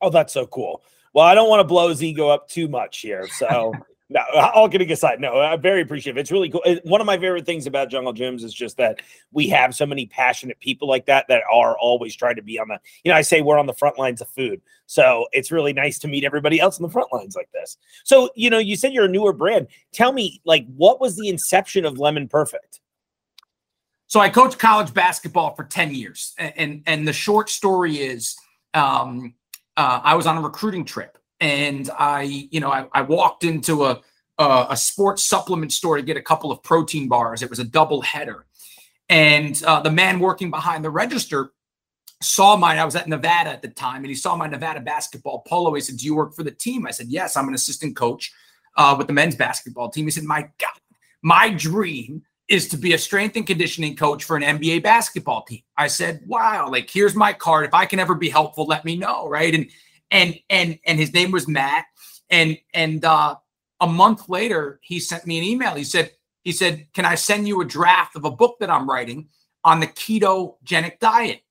[0.00, 0.82] Oh, that's so cool.
[1.12, 3.26] Well, I don't want to blow his ego up too much here.
[3.28, 3.72] So,
[4.08, 4.20] no,
[4.54, 6.18] all kidding aside, no, I'm very appreciative.
[6.18, 6.62] It's really cool.
[6.84, 9.00] One of my favorite things about Jungle Jim's is just that
[9.32, 12.68] we have so many passionate people like that that are always trying to be on
[12.68, 14.60] the, you know, I say we're on the front lines of food.
[14.86, 17.76] So it's really nice to meet everybody else on the front lines like this.
[18.04, 19.66] So, you know, you said you're a newer brand.
[19.92, 22.80] Tell me, like, what was the inception of Lemon Perfect?
[24.06, 26.34] So I coached college basketball for 10 years.
[26.38, 28.36] a- And and the short story is
[28.74, 29.34] um,
[29.80, 33.86] uh, I was on a recruiting trip and I, you know, I, I walked into
[33.86, 34.00] a,
[34.38, 37.42] a a sports supplement store to get a couple of protein bars.
[37.42, 38.44] It was a double header.
[39.08, 41.52] And uh, the man working behind the register
[42.22, 42.76] saw mine.
[42.78, 45.72] I was at Nevada at the time, and he saw my Nevada basketball polo.
[45.72, 48.32] He said, "Do you work for the team?" I said, "Yes, I'm an assistant coach
[48.76, 50.80] uh, with the men's basketball team." He said, "My God,
[51.22, 55.62] my dream is to be a strength and conditioning coach for an NBA basketball team."
[55.78, 57.64] I said, "Wow, like here's my card.
[57.64, 59.54] If I can ever be helpful, let me know." Right?
[59.54, 59.70] And
[60.10, 61.86] and and and his name was Matt.
[62.28, 63.36] And and uh,
[63.80, 65.74] a month later, he sent me an email.
[65.74, 66.10] He said,
[66.44, 69.28] he said, "Can I send you a draft of a book that I'm writing
[69.64, 71.42] on the ketogenic diet?"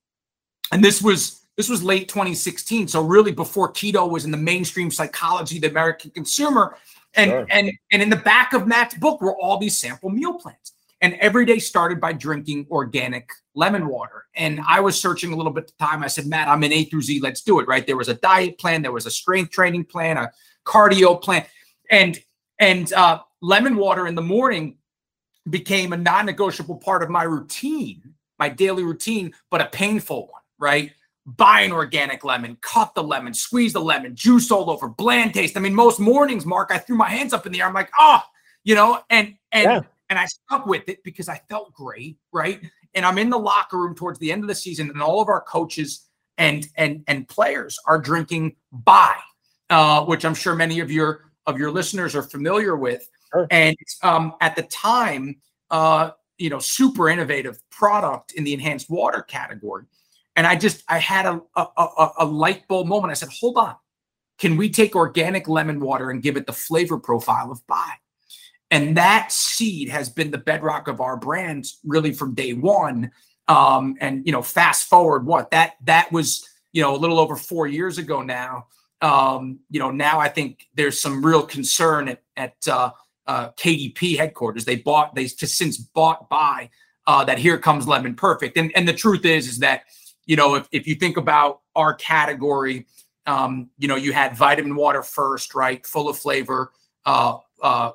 [0.72, 4.90] And this was this was late 2016, so really before keto was in the mainstream
[4.90, 6.78] psychology the American consumer.
[7.16, 7.46] And Sure.
[7.50, 10.74] and and in the back of Matt's book were all these sample meal plans.
[11.02, 14.26] And every day started by drinking organic lemon water.
[14.36, 16.04] And I was searching a little bit the time.
[16.04, 17.22] I said, Matt, I'm in A through Z.
[17.22, 17.68] Let's do it.
[17.68, 17.86] Right.
[17.86, 20.32] There was a diet plan, there was a strength training plan, a
[20.66, 21.46] cardio plan,
[21.90, 22.20] and
[22.60, 24.78] and uh, lemon water in the morning
[25.50, 30.92] became a non-negotiable part of my routine, my daily routine, but a painful one, right?
[31.26, 35.56] Buy an organic lemon, cut the lemon, squeeze the lemon, juice all over, bland taste.
[35.56, 37.68] I mean, most mornings, Mark, I threw my hands up in the air.
[37.68, 38.22] I'm like, oh,
[38.64, 39.82] you know, and and Yeah.
[40.10, 42.60] And I stuck with it because I felt great, right?
[42.95, 45.28] And I'm in the locker room towards the end of the season, and all of
[45.28, 49.15] our coaches and and and players are drinking Bai,
[49.69, 53.08] uh, which I'm sure many of your of your listeners are familiar with.
[53.32, 53.48] Sure.
[53.52, 55.36] And um, at the time,
[55.69, 59.84] uh, you know, super innovative product in the enhanced water category.
[60.36, 63.12] And I just I had a a, a, a light bulb moment.
[63.12, 63.76] I said, hold on,
[64.39, 67.93] can we take organic lemon water and give it the flavor profile of Bai?
[68.71, 73.12] And that seed has been the bedrock of our brand really from day one.
[73.47, 77.36] Um, and you know, fast forward, what that that was, you know, a little over
[77.36, 78.67] four years ago now.
[79.01, 82.91] Um, you know, now I think there's some real concern at, at uh,
[83.25, 84.65] uh, KDP headquarters.
[84.65, 86.69] They bought, they just since bought by
[87.08, 87.39] uh, that.
[87.39, 89.84] Here comes Lemon Perfect, and and the truth is, is that
[90.25, 92.86] you know, if if you think about our category,
[93.25, 96.71] um, you know, you had vitamin water first, right, full of flavor,
[97.05, 97.91] uh, uh,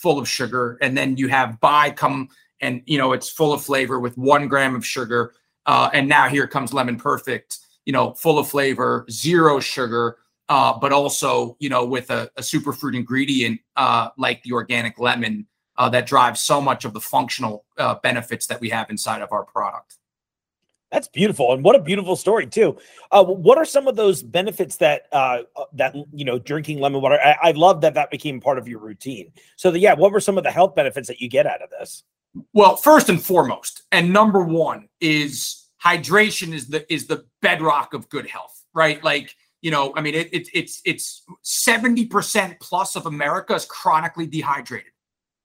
[0.00, 2.28] full of sugar, and then you have Bai come
[2.60, 5.34] and you know it's full of flavor with one gram of sugar,
[5.66, 10.16] uh, and now here comes Lemon Perfect, you know, full of flavor, zero sugar,
[10.48, 15.46] uh, but also you know with a, a superfruit ingredient uh, like the organic lemon
[15.76, 19.32] uh, that drives so much of the functional uh, benefits that we have inside of
[19.32, 19.96] our product.
[20.90, 22.76] That's beautiful, and what a beautiful story too.
[23.12, 27.00] Uh, what are some of those benefits that uh, uh, that you know drinking lemon
[27.00, 27.18] water?
[27.22, 29.32] I, I love that that became part of your routine.
[29.54, 31.70] So, the, yeah, what were some of the health benefits that you get out of
[31.70, 32.02] this?
[32.52, 38.08] Well, first and foremost, and number one is hydration is the is the bedrock of
[38.08, 39.02] good health, right?
[39.04, 43.64] Like you know, I mean, it, it it's it's seventy percent plus of America is
[43.64, 44.90] chronically dehydrated.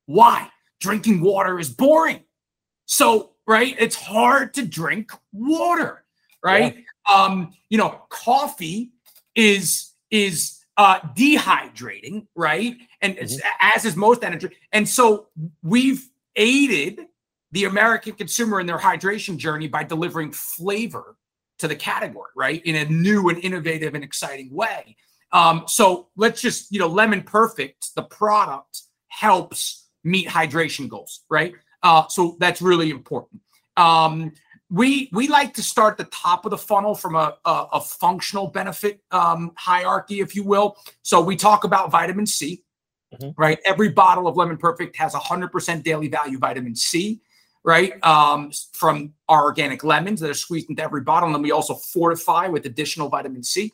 [0.08, 0.50] Why?
[0.80, 2.24] Drinking water is boring.
[2.86, 3.76] So right?
[3.80, 6.04] It's hard to drink water,
[6.44, 6.76] right?
[6.76, 7.16] Yeah.
[7.16, 8.92] Um, you know, coffee
[9.36, 12.78] is is uh dehydrating, right?
[13.02, 13.48] And mm-hmm.
[13.62, 14.50] as is most energy.
[14.72, 15.28] And so
[15.64, 17.02] we've aided
[17.52, 21.16] the American consumer in their hydration journey by delivering flavor
[21.60, 22.62] to the category, right?
[22.66, 24.98] In a new and innovative and exciting way.
[25.32, 31.54] Um, so let's just, you know, Lemon Perfect, the product helps meet hydration goals, right?
[31.86, 33.40] Uh, so that's really important.
[33.78, 34.32] Um,
[34.72, 38.48] we we like to start the top of the funnel from a, a, a functional
[38.48, 40.78] benefit um, hierarchy, if you will.
[41.04, 42.64] So we talk about vitamin C,
[43.14, 43.40] mm-hmm.
[43.40, 43.60] right?
[43.66, 47.22] Every bottle of Lemon Perfect has 100% daily value vitamin C,
[47.64, 48.04] right?
[48.04, 51.76] Um, from our organic lemons that are squeezed into every bottle, and then we also
[51.76, 53.72] fortify with additional vitamin C.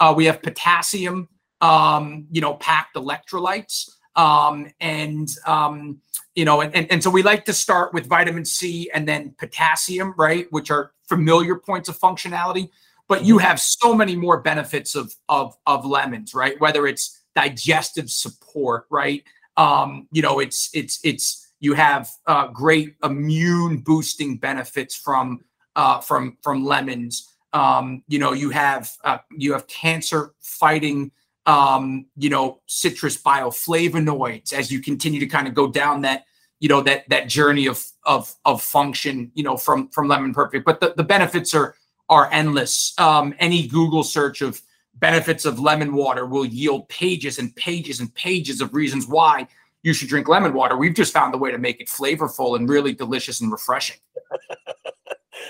[0.00, 1.28] Uh, we have potassium,
[1.60, 3.90] um, you know, packed electrolytes.
[4.16, 6.00] Um, and um,
[6.34, 9.34] you know, and, and, and so we like to start with vitamin C and then
[9.38, 10.46] potassium, right?
[10.50, 12.70] Which are familiar points of functionality.
[13.08, 16.60] But you have so many more benefits of of of lemons, right?
[16.60, 19.24] Whether it's digestive support, right?
[19.56, 25.44] Um, you know, it's it's it's you have uh, great immune boosting benefits from
[25.76, 27.28] uh, from from lemons.
[27.52, 31.10] Um, you know, you have uh, you have cancer fighting
[31.50, 36.24] um, you know, citrus bioflavonoids as you continue to kind of go down that,
[36.60, 40.64] you know, that that journey of of of function, you know, from from Lemon Perfect.
[40.64, 41.74] But the, the benefits are
[42.08, 42.94] are endless.
[42.98, 44.62] Um, any Google search of
[44.94, 49.48] benefits of lemon water will yield pages and pages and pages of reasons why
[49.82, 50.76] you should drink lemon water.
[50.76, 53.96] We've just found the way to make it flavorful and really delicious and refreshing.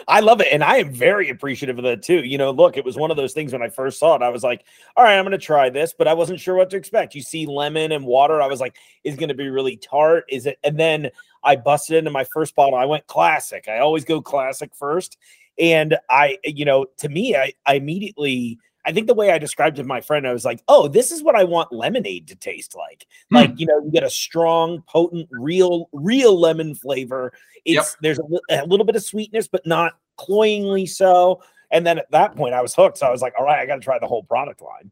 [0.08, 0.48] I love it.
[0.52, 2.24] And I am very appreciative of that too.
[2.24, 4.28] You know, look, it was one of those things when I first saw it, I
[4.28, 4.64] was like,
[4.96, 7.14] all right, I'm going to try this, but I wasn't sure what to expect.
[7.14, 8.40] You see lemon and water.
[8.40, 10.24] I was like, is going to be really tart?
[10.28, 10.58] Is it?
[10.64, 11.10] And then
[11.42, 12.74] I busted into my first bottle.
[12.74, 13.68] I went classic.
[13.68, 15.16] I always go classic first.
[15.58, 19.78] And I, you know, to me, I, I immediately, I think the way I described
[19.78, 22.34] it to my friend, I was like, oh, this is what I want lemonade to
[22.34, 23.06] taste like.
[23.28, 23.36] Hmm.
[23.36, 27.32] Like, you know, you get a strong, potent, real, real lemon flavor.
[27.64, 27.87] It's yep.
[28.03, 31.42] there's a, a, little bit of sweetness, but not cloyingly so.
[31.70, 32.99] And then at that point, I was hooked.
[32.99, 34.90] So I was like, all right, I got to try the whole product line.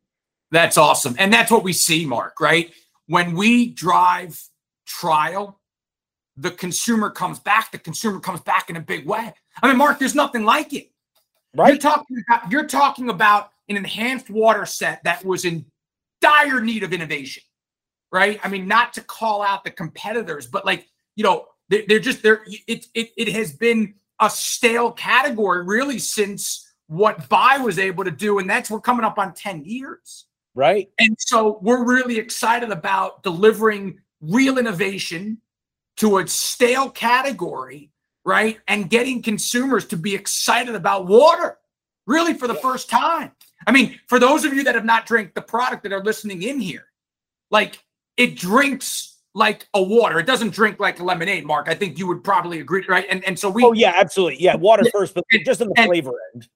[0.50, 1.14] That's awesome.
[1.18, 2.72] And that's what we see, Mark, right?
[3.06, 4.42] When we drive
[4.86, 5.60] trial,
[6.36, 7.72] the consumer comes back.
[7.72, 9.32] The consumer comes back in a big way.
[9.62, 10.90] I mean, Mark, there's nothing like it.
[11.54, 11.70] Right.
[11.70, 15.66] You're talking about, you're talking about an enhanced water set that was in
[16.20, 17.42] dire need of innovation,
[18.12, 18.40] right?
[18.42, 22.22] I mean, not to call out the competitors, but like, you know, they're, they're just
[22.22, 22.42] there.
[22.66, 28.10] It, it, it has been a stale category really since what Bai was able to
[28.10, 28.38] do.
[28.38, 30.26] And that's we're coming up on 10 years.
[30.54, 30.90] Right.
[30.98, 35.40] And so we're really excited about delivering real innovation
[35.98, 37.90] to a stale category,
[38.24, 38.58] right?
[38.66, 41.58] And getting consumers to be excited about water
[42.06, 43.32] really for the first time.
[43.66, 46.42] I mean, for those of you that have not drank the product that are listening
[46.42, 46.86] in here,
[47.50, 47.84] like
[48.16, 50.18] it drinks like a water.
[50.18, 51.68] It doesn't drink like a lemonade, Mark.
[51.68, 53.06] I think you would probably agree, right?
[53.08, 54.42] And and so we Oh yeah, absolutely.
[54.42, 56.48] Yeah, water first, but just in the flavor end.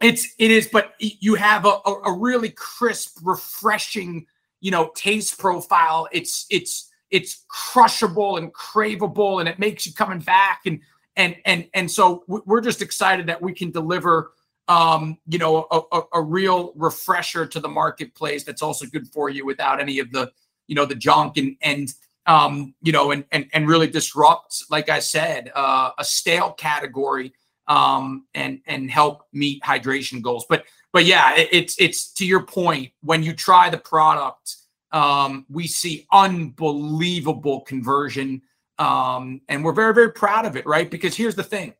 [0.00, 4.26] It's it is, but you have a, a, a really crisp, refreshing,
[4.60, 6.08] you know, taste profile.
[6.12, 10.80] It's it's it's crushable and craveable and it makes you coming back and
[11.16, 14.30] and and and so we're just excited that we can deliver
[14.68, 19.28] um, you know, a, a, a, real refresher to the marketplace that's also good for
[19.28, 20.30] you without any of the,
[20.68, 21.92] you know, the junk and and
[22.30, 27.32] um, you know, and and and really disrupt, like I said, uh, a stale category
[27.66, 30.46] um, and and help meet hydration goals.
[30.48, 32.92] But but yeah, it, it's it's to your point.
[33.02, 34.56] When you try the product,
[34.92, 38.42] um, we see unbelievable conversion,
[38.78, 40.88] um, and we're very very proud of it, right?
[40.88, 41.74] Because here's the thing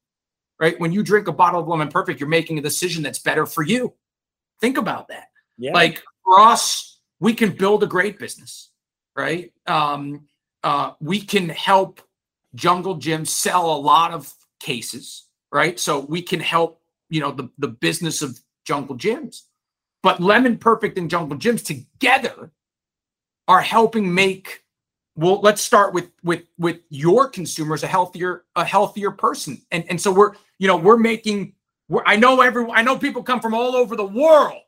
[0.59, 0.79] right?
[0.79, 3.63] When you drink a bottle of Lemon Perfect, you're making a decision that's better for
[3.63, 3.95] you.
[4.61, 5.29] Think about that.
[5.57, 5.73] Yeah.
[5.73, 8.71] Like for us, we can build a great business,
[9.17, 9.53] right?
[9.67, 10.29] Um,
[10.63, 12.01] uh, we can help
[12.55, 15.79] Jungle Jim sell a lot of cases, right?
[15.79, 19.47] So we can help, you know, the, the business of Jungle Jim's.
[20.03, 22.53] but Lemon Perfect and Jungle Jim's together
[23.49, 24.65] are helping make
[25.17, 30.01] well let's start with with with your consumers a healthier a healthier person and and
[30.01, 31.53] so we're you know we're making
[31.89, 34.63] we're, i know everyone i know people come from all over the world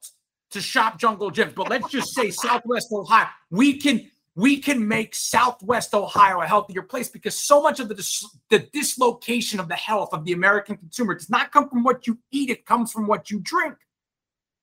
[0.50, 5.14] to shop jungle jim's but let's just say southwest ohio we can we can make
[5.14, 9.74] southwest ohio a healthier place because so much of the dis- the dislocation of the
[9.74, 13.06] health of the american consumer does not come from what you eat it comes from
[13.06, 13.74] what you drink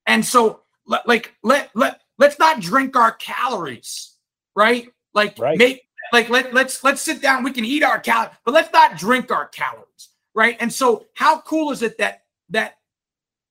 [0.07, 0.61] and so
[1.05, 4.15] like let let let's not drink our calories
[4.55, 5.57] right like Right.
[5.57, 7.43] make like let let's let's sit down.
[7.43, 10.57] We can eat our calories, but let's not drink our calories, right?
[10.59, 12.77] And so, how cool is it that that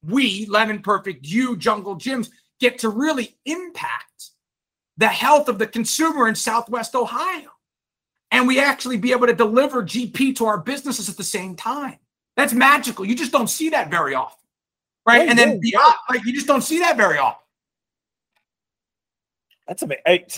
[0.04, 4.27] we, Lemon Perfect, you, Jungle Jim's, get to really impact
[4.98, 7.50] the health of the consumer in Southwest Ohio,
[8.30, 11.96] and we actually be able to deliver GP to our businesses at the same time.
[12.36, 13.04] That's magical.
[13.04, 14.46] You just don't see that very often,
[15.06, 15.24] right?
[15.24, 17.42] Yeah, and yeah, then beyond, like you just don't see that very often.
[19.66, 20.28] That's amazing.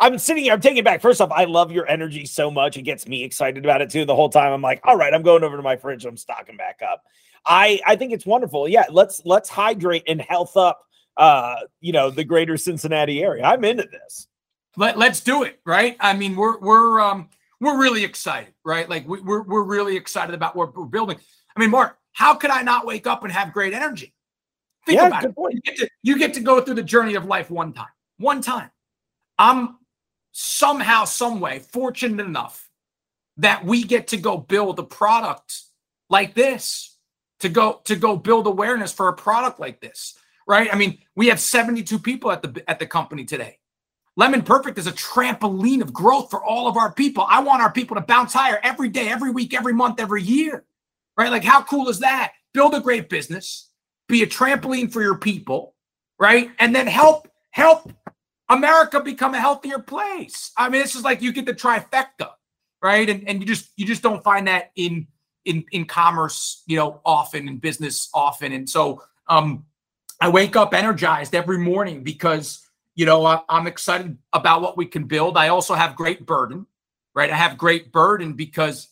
[0.00, 1.02] I'm sitting here, I'm taking it back.
[1.02, 2.78] First off, I love your energy so much.
[2.78, 4.06] It gets me excited about it too.
[4.06, 6.06] The whole time I'm like, all right, I'm going over to my fridge.
[6.06, 7.04] I'm stocking back up.
[7.46, 8.68] I I think it's wonderful.
[8.68, 10.80] Yeah, let's let's hydrate and health up
[11.20, 13.44] uh, you know, the greater Cincinnati area.
[13.44, 14.26] I'm into this.
[14.76, 15.96] Let, let's do it, right?
[16.00, 17.28] I mean, we're we're um
[17.60, 18.88] we're really excited, right?
[18.88, 21.18] Like we, we're we're really excited about what we're building.
[21.54, 24.14] I mean, Mark, how could I not wake up and have great energy?
[24.86, 25.34] Think Yeah, about it.
[25.34, 25.54] point.
[25.54, 27.92] You get, to, you get to go through the journey of life one time.
[28.16, 28.70] One time.
[29.38, 29.76] I'm
[30.32, 32.68] somehow, some way fortunate enough
[33.36, 35.62] that we get to go build a product
[36.08, 36.96] like this,
[37.40, 40.14] to go to go build awareness for a product like this,
[40.50, 40.68] right?
[40.72, 43.60] I mean, we have 72 people at the at the company today.
[44.16, 47.24] Lemon Perfect is a trampoline of growth for all of our people.
[47.28, 50.64] I want our people to bounce higher every day, every week, every month, every year.
[51.16, 51.30] Right?
[51.30, 52.32] Like, how cool is that?
[52.52, 53.70] Build a great business,
[54.08, 55.76] be a trampoline for your people,
[56.18, 56.50] right?
[56.58, 57.92] And then help help
[58.48, 60.50] America become a healthier place.
[60.56, 62.30] I mean, this is like you get the trifecta,
[62.82, 63.08] right?
[63.08, 65.06] And and you just you just don't find that in
[65.44, 68.50] in in commerce, you know, often in business often.
[68.50, 69.64] And so um
[70.20, 74.86] I wake up energized every morning because you know I, I'm excited about what we
[74.86, 75.36] can build.
[75.36, 76.66] I also have great burden,
[77.14, 77.30] right?
[77.30, 78.88] I have great burden because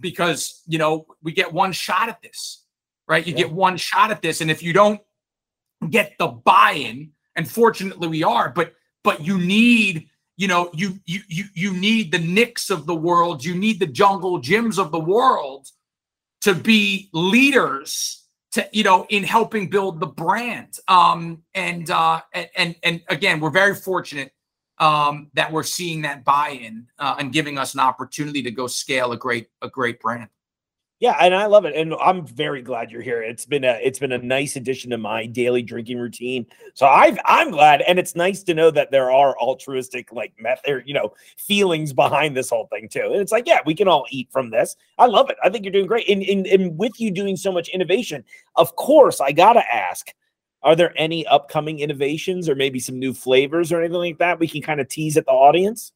[0.00, 2.64] because you know we get one shot at this,
[3.06, 3.24] right?
[3.26, 3.44] You Yeah.
[3.44, 5.00] get one shot at this, and if you don't
[5.88, 8.74] get the buy-in, and fortunately we are, but
[9.04, 13.44] but you need you know you you you you need the Knicks of the world,
[13.44, 15.68] you need the Jungle Jim's of the world
[16.40, 18.25] to be leaders
[18.56, 20.78] to you know in helping build the brand.
[20.88, 24.32] Um and uh and and, again we're very fortunate
[24.78, 29.12] um that we're seeing that buy-in uh, and giving us an opportunity to go scale
[29.12, 30.28] a great a great brand
[30.98, 33.22] Yeah, and I love it, and I'm very glad you're here.
[33.22, 36.46] It's been a it's been a nice addition to my daily drinking routine.
[36.72, 40.84] So I've I'm glad, and it's nice to know that there are altruistic like method,
[40.86, 43.04] you know, feelings behind this whole thing too.
[43.04, 44.74] And it's like, yeah, we can all eat from this.
[44.96, 45.36] I love it.
[45.44, 46.08] I think you're doing great.
[46.08, 50.12] And, and, and with you doing so much innovation, of course, I gotta ask.
[50.62, 54.48] Are there any upcoming innovations or maybe some new flavors or anything like that we
[54.48, 55.92] can kind of tease at the audience?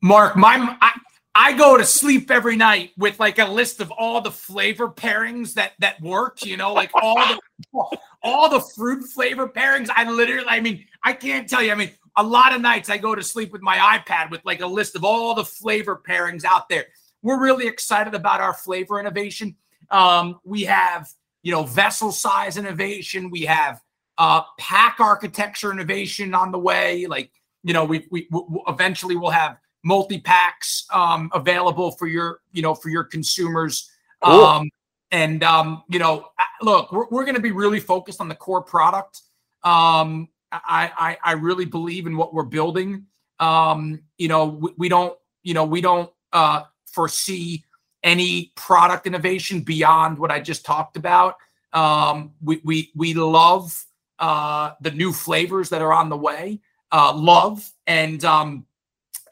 [0.00, 0.92] Mark, my I,
[1.34, 5.54] I go to sleep every night with like a list of all the flavor pairings
[5.54, 6.44] that that work.
[6.44, 9.88] You know, like all the all the fruit flavor pairings.
[9.94, 11.72] I literally, I mean, I can't tell you.
[11.72, 14.60] I mean, a lot of nights I go to sleep with my iPad with like
[14.60, 16.86] a list of all the flavor pairings out there.
[17.22, 19.56] We're really excited about our flavor innovation.
[19.90, 21.08] Um, we have
[21.42, 23.30] you know vessel size innovation.
[23.30, 23.80] We have
[24.18, 27.06] uh, pack architecture innovation on the way.
[27.06, 27.30] Like
[27.64, 32.62] you know, we we, we eventually we'll have multi packs um, available for your you
[32.62, 33.90] know for your consumers.
[34.22, 34.44] Cool.
[34.44, 34.70] Um,
[35.10, 36.28] and um, you know,
[36.62, 39.20] look, we're, we're going to be really focused on the core product.
[39.62, 43.06] Um, I, I I really believe in what we're building.
[43.38, 47.64] Um, you know, we, we don't you know we don't uh, foresee
[48.02, 51.36] any product innovation beyond what I just talked about.
[51.72, 53.84] Um, we we we love
[54.18, 56.60] uh, the new flavors that are on the way.
[56.90, 58.66] Uh, love and um,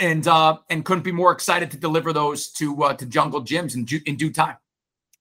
[0.01, 3.74] and uh, and couldn't be more excited to deliver those to uh, to Jungle Jim's
[3.76, 4.57] in, due- in due time.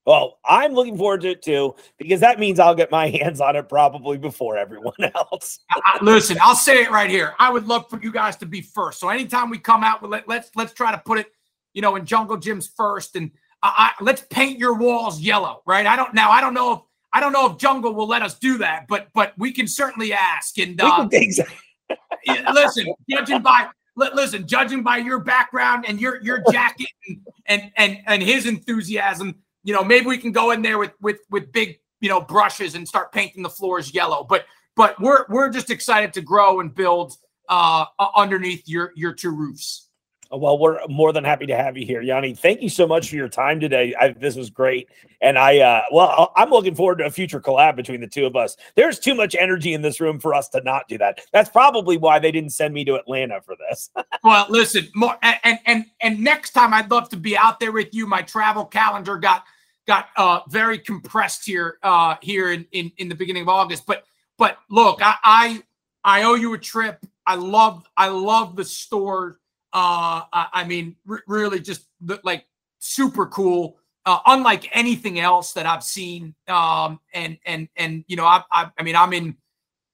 [0.05, 3.55] Well, I'm looking forward to it too because that means I'll get my hands on
[3.55, 5.59] it probably before everyone else.
[5.69, 7.35] I, I- listen, I'll say it right here.
[7.37, 8.99] I would love for you guys to be first.
[8.99, 11.27] So anytime we come out, let, let's let's try to put it,
[11.73, 13.29] you know, in Jungle Jim's first, and
[13.61, 15.85] I, I, let's paint your walls yellow, right?
[15.85, 16.31] I don't now.
[16.31, 16.79] I don't know if
[17.11, 20.13] I don't know if Jungle will let us do that, but but we can certainly
[20.13, 20.57] ask.
[20.57, 21.45] And We uh, can take some-
[22.53, 23.67] listen, judging by
[23.99, 29.35] listen, judging by your background and your your jacket and and and, and his enthusiasm,
[29.63, 32.75] you know, maybe we can go in there with with with big you know brushes
[32.75, 34.23] and start painting the floors yellow.
[34.23, 34.45] But
[34.75, 37.17] but we're we're just excited to grow and build
[37.49, 37.85] uh,
[38.15, 39.88] underneath your your two roofs.
[40.31, 42.35] Well, we're more than happy to have you here, Yanni.
[42.35, 43.95] Thank you so much for your time today.
[43.99, 44.87] I, this was great,
[45.21, 48.35] and I, uh, well, I'm looking forward to a future collab between the two of
[48.35, 48.55] us.
[48.75, 51.21] There's too much energy in this room for us to not do that.
[51.33, 53.89] That's probably why they didn't send me to Atlanta for this.
[54.21, 57.93] Well, listen, more and and and, next time I'd love to be out there with
[57.93, 58.05] you.
[58.05, 59.45] My travel calendar got
[59.87, 63.85] got uh, very compressed here uh, here in, in in the beginning of August.
[63.85, 64.03] But
[64.37, 65.63] but look, I I,
[66.03, 67.05] I owe you a trip.
[67.25, 69.39] I love I love the store.
[69.71, 71.85] Uh, I, mean, r- really, just
[72.23, 72.45] like
[72.79, 73.77] super cool.
[74.05, 76.33] Uh, unlike anything else that I've seen.
[76.47, 79.35] Um, and and and you know, I, I I mean, I'm in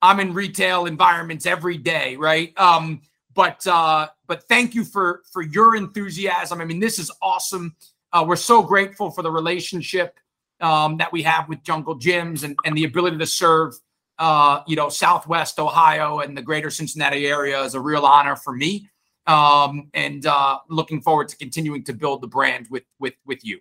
[0.02, 2.58] I'm in retail environments every day, right?
[2.60, 3.02] Um,
[3.34, 6.62] but uh, but thank you for for your enthusiasm.
[6.62, 7.76] I mean, this is awesome.
[8.14, 10.18] Uh, we're so grateful for the relationship
[10.62, 13.74] um, that we have with Jungle Jim's and and the ability to serve
[14.20, 18.54] uh, you know Southwest Ohio and the greater Cincinnati area is a real honor for
[18.54, 18.88] me.
[19.28, 23.60] Um, and uh, looking forward to continuing to build the brand with with with you.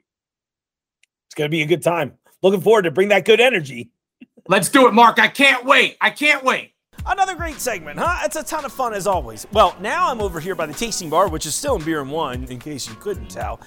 [1.27, 2.13] It's going to be a good time.
[2.43, 3.91] Looking forward to bring that good energy.
[4.47, 5.19] Let's do it, Mark.
[5.19, 5.97] I can't wait.
[6.01, 6.74] I can't wait.
[7.07, 8.23] Another great segment, huh?
[8.25, 9.47] It's a ton of fun as always.
[9.53, 12.11] Well, now I'm over here by the tasting bar, which is still in beer and
[12.11, 13.61] wine, in case you couldn't tell,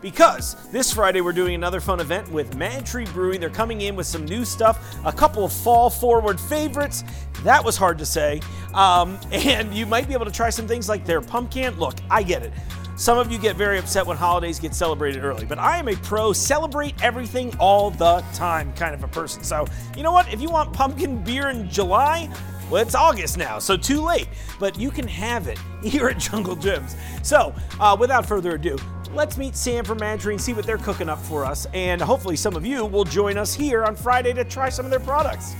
[0.00, 3.40] because this Friday we're doing another fun event with Mad Tree Brewing.
[3.40, 7.02] They're coming in with some new stuff, a couple of fall forward favorites.
[7.42, 8.40] That was hard to say.
[8.74, 11.76] Um, and you might be able to try some things like their pumpkin.
[11.80, 12.52] Look, I get it.
[12.96, 15.96] Some of you get very upset when holidays get celebrated early, but I am a
[15.96, 19.42] pro celebrate everything all the time kind of a person.
[19.42, 19.66] So,
[19.96, 20.32] you know what?
[20.32, 22.30] If you want pumpkin beer in July,
[22.70, 24.28] well, it's August now, so too late.
[24.58, 26.96] But you can have it here at Jungle Jim's.
[27.22, 28.76] So, uh, without further ado,
[29.12, 31.66] let's meet Sam from Mad Tree and see what they're cooking up for us.
[31.74, 34.90] And hopefully, some of you will join us here on Friday to try some of
[34.90, 35.54] their products.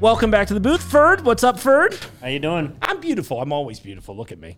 [0.00, 1.24] Welcome back to the booth, Ferd.
[1.24, 1.98] What's up, Ferd?
[2.20, 2.76] How you doing?
[2.80, 3.40] I'm beautiful.
[3.40, 4.16] I'm always beautiful.
[4.16, 4.56] Look at me.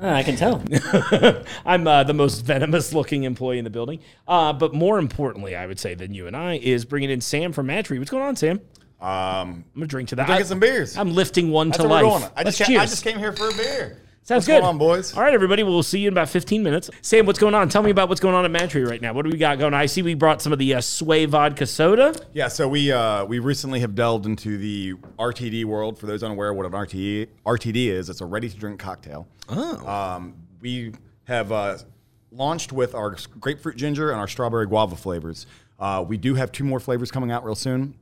[0.00, 0.62] Ah, I can tell.
[1.64, 4.00] I'm uh, the most venomous looking employee in the building.
[4.28, 7.52] Uh, but more importantly, I would say than you and I is bringing in Sam
[7.52, 7.98] from Mad Tree.
[7.98, 8.60] What's going on, Sam?
[9.00, 10.26] Um, I'm gonna drink to that.
[10.26, 10.96] drinking I- some beers.
[10.96, 12.22] I'm lifting one That's to where life.
[12.22, 12.30] we're.
[12.36, 14.02] I Let's just, came, I just came here for a beer.
[14.22, 14.52] Sounds What's good.
[14.54, 15.16] going on, boys?
[15.16, 15.62] All right, everybody.
[15.62, 16.90] We'll see you in about 15 minutes.
[17.00, 17.68] Sam, what's going on?
[17.68, 19.12] Tell me about what's going on at Mad Tree right now.
[19.12, 19.72] What do we got going?
[19.72, 19.78] on?
[19.80, 22.12] I see we brought some of the uh, Sway vodka soda.
[22.32, 25.96] Yeah, so we uh, we recently have delved into the RTD world.
[25.96, 29.28] For those unaware what an RTD RTD is, it's a ready to drink cocktail.
[29.48, 29.86] Oh.
[29.86, 30.92] Um, we
[31.24, 31.78] have uh,
[32.32, 35.46] launched with our grapefruit ginger and our strawberry guava flavors.
[35.78, 37.94] Uh, we do have two more flavors coming out real soon.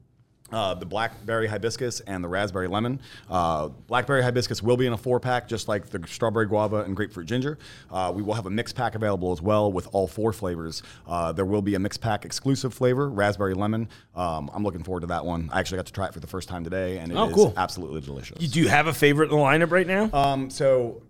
[0.52, 3.00] Uh, the blackberry hibiscus and the raspberry lemon.
[3.30, 6.94] Uh, blackberry hibiscus will be in a four pack, just like the strawberry guava and
[6.94, 7.58] grapefruit ginger.
[7.90, 10.82] Uh, we will have a mixed pack available as well with all four flavors.
[11.08, 13.88] Uh, there will be a mixed pack exclusive flavor, raspberry lemon.
[14.14, 15.48] Um, I'm looking forward to that one.
[15.50, 17.30] I actually got to try it for the first time today, and it is Oh,
[17.30, 17.54] cool.
[17.56, 18.38] absolutely delicious.
[18.38, 20.10] Do you have a favorite in the lineup right now?
[20.12, 21.02] Um, so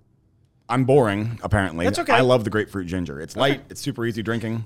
[0.68, 1.84] I'm boring, apparently.
[1.84, 2.12] That's okay.
[2.14, 3.20] I love the grapefruit ginger.
[3.20, 4.64] It's light, it's super easy drinking.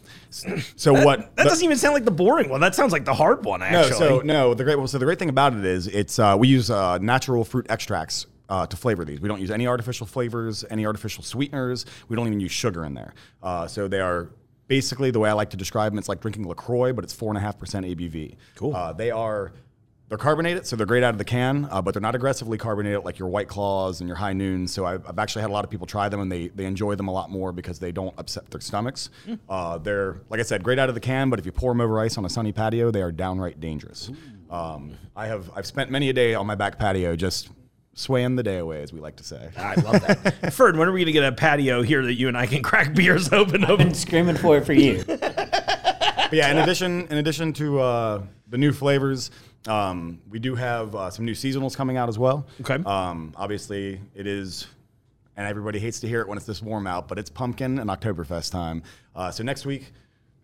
[0.76, 1.34] So what?
[1.34, 2.60] that the- doesn't even sound like the boring one.
[2.60, 4.54] That sounds like the hard one, Actually, no, so no.
[4.54, 6.98] The great well, so the great thing about it is it's uh, we use uh,
[6.98, 8.26] natural fruit extracts.
[8.50, 11.84] Uh, to flavor these, we don't use any artificial flavors, any artificial sweeteners.
[12.08, 13.12] We don't even use sugar in there.
[13.42, 14.30] Uh, so they are
[14.68, 15.98] basically the way I like to describe them.
[15.98, 18.36] It's like drinking Lacroix, but it's four and a half percent ABV.
[18.54, 18.74] Cool.
[18.74, 19.52] Uh, they are
[20.08, 23.04] they're carbonated, so they're great out of the can, uh, but they're not aggressively carbonated
[23.04, 24.72] like your White Claws and your High Noons.
[24.72, 26.94] So I've, I've actually had a lot of people try them, and they they enjoy
[26.94, 29.10] them a lot more because they don't upset their stomachs.
[29.48, 31.80] Uh, they're like I said, great out of the can, but if you pour them
[31.80, 34.10] over ice on a sunny patio, they are downright dangerous.
[34.50, 37.50] Um, I have I've spent many a day on my back patio just
[37.92, 39.50] swaying the day away, as we like to say.
[39.58, 40.52] I love that.
[40.54, 42.62] Ferd, when are we going to get a patio here that you and I can
[42.62, 43.64] crack beers open?
[43.64, 43.88] open?
[43.88, 45.04] Been screaming for it for you.
[46.30, 49.30] Yeah, in addition, in addition to uh, the new flavors,
[49.68, 52.46] um, we do have uh, some new seasonals coming out as well.
[52.60, 52.82] Okay.
[52.84, 54.66] Um, obviously, it is,
[55.36, 57.88] and everybody hates to hear it when it's this warm out, but it's pumpkin and
[57.90, 58.82] Oktoberfest time.
[59.14, 59.92] Uh, so next week,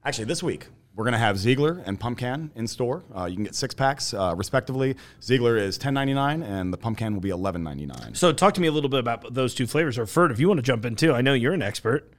[0.04, 0.66] actually this week,
[0.96, 3.02] we're gonna have Ziegler and Pumpkin in store.
[3.16, 4.94] Uh, you can get six packs uh, respectively.
[5.20, 8.14] Ziegler is ten ninety nine, and the Pumpkin will be eleven ninety nine.
[8.14, 9.98] So, talk to me a little bit about those two flavors.
[9.98, 12.12] Or Ferd, if you want to jump in too, I know you're an expert.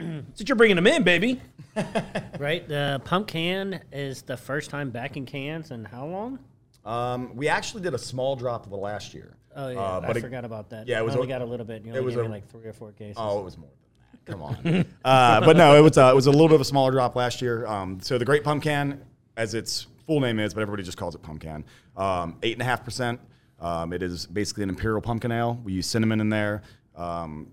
[0.34, 1.40] Since you're bringing them in, baby.
[2.38, 2.66] right?
[2.68, 6.38] The pumpkin Can is the first time back in cans in how long?
[6.84, 9.36] Um, we actually did a small drop of the last year.
[9.54, 10.86] Oh yeah, Uh, I but it- forgot about that.
[10.88, 11.84] yeah, it was only a- got a little bit.
[11.84, 13.16] You it was gave me a- like three or four cases.
[13.18, 13.76] Oh, it was more than
[14.24, 14.32] that.
[14.32, 14.86] Come on.
[15.04, 17.16] uh, but no, it was uh, it was a little bit of a smaller drop
[17.16, 17.66] last year.
[17.66, 19.04] Um, so the Great Pumpkin, Can,
[19.36, 21.64] as its full name is, but everybody just calls it Pumpkin.
[21.96, 23.20] Um, Eight and a half percent.
[23.60, 25.60] Um, it is basically an imperial pumpkin ale.
[25.64, 26.62] We use cinnamon in there.
[26.96, 27.48] Um,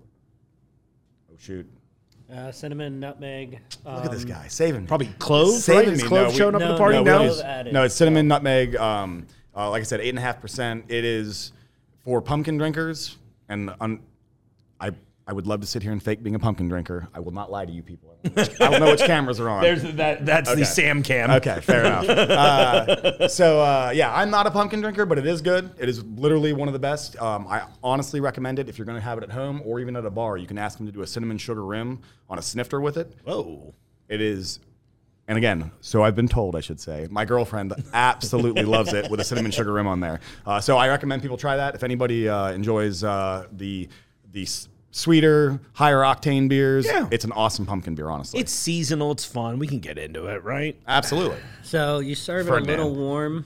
[1.30, 1.68] oh shoot!
[2.34, 3.58] Uh, cinnamon, nutmeg.
[3.86, 4.86] Look at this um, guy saving.
[4.86, 5.92] Probably clove, Saving right?
[5.94, 6.08] Is me.
[6.08, 7.32] clove No, we- showing up at the party no, no, now?
[7.34, 7.72] we added.
[7.72, 9.26] no, it's cinnamon, nutmeg, um,
[9.56, 10.84] Uh, like I said, eight and a half percent.
[10.88, 11.52] It is
[12.04, 13.16] for pumpkin drinkers,
[13.48, 14.00] and un-
[15.28, 17.06] I I would love to sit here and fake being a pumpkin drinker.
[17.14, 18.16] I will not lie to you people.
[18.24, 19.62] I don't know which, don't know which cameras are on.
[19.62, 20.24] There's that.
[20.24, 20.60] That's Okay.
[20.60, 21.30] the Sam cam.
[21.32, 22.08] Okay, fair enough.
[22.08, 25.70] Uh, so uh, yeah, I'm not a pumpkin drinker, but it is good.
[25.78, 27.20] It is literally one of the best.
[27.20, 29.96] Um, I honestly recommend it if you're going to have it at home or even
[29.96, 30.38] at a bar.
[30.38, 32.00] You can ask them to do a cinnamon sugar rim
[32.30, 33.12] on a snifter with it.
[33.24, 33.74] Whoa.
[34.08, 34.60] It is,
[35.28, 39.20] and again, so I've been told, I should say, my girlfriend absolutely loves it with
[39.20, 40.20] a cinnamon sugar rim on there.
[40.46, 41.74] Uh, so I recommend people try that.
[41.74, 43.88] If anybody uh, enjoys uh, the
[44.32, 47.08] the s- sweeter, higher octane beers, Yeah.
[47.10, 48.08] it's an awesome pumpkin beer.
[48.10, 49.12] Honestly, It's seasonal.
[49.12, 49.58] It's fun.
[49.58, 50.76] We can get into it, right?
[50.86, 51.38] absolutely.
[51.62, 52.76] So you serve it a Ferdinand.
[52.78, 53.44] little warm.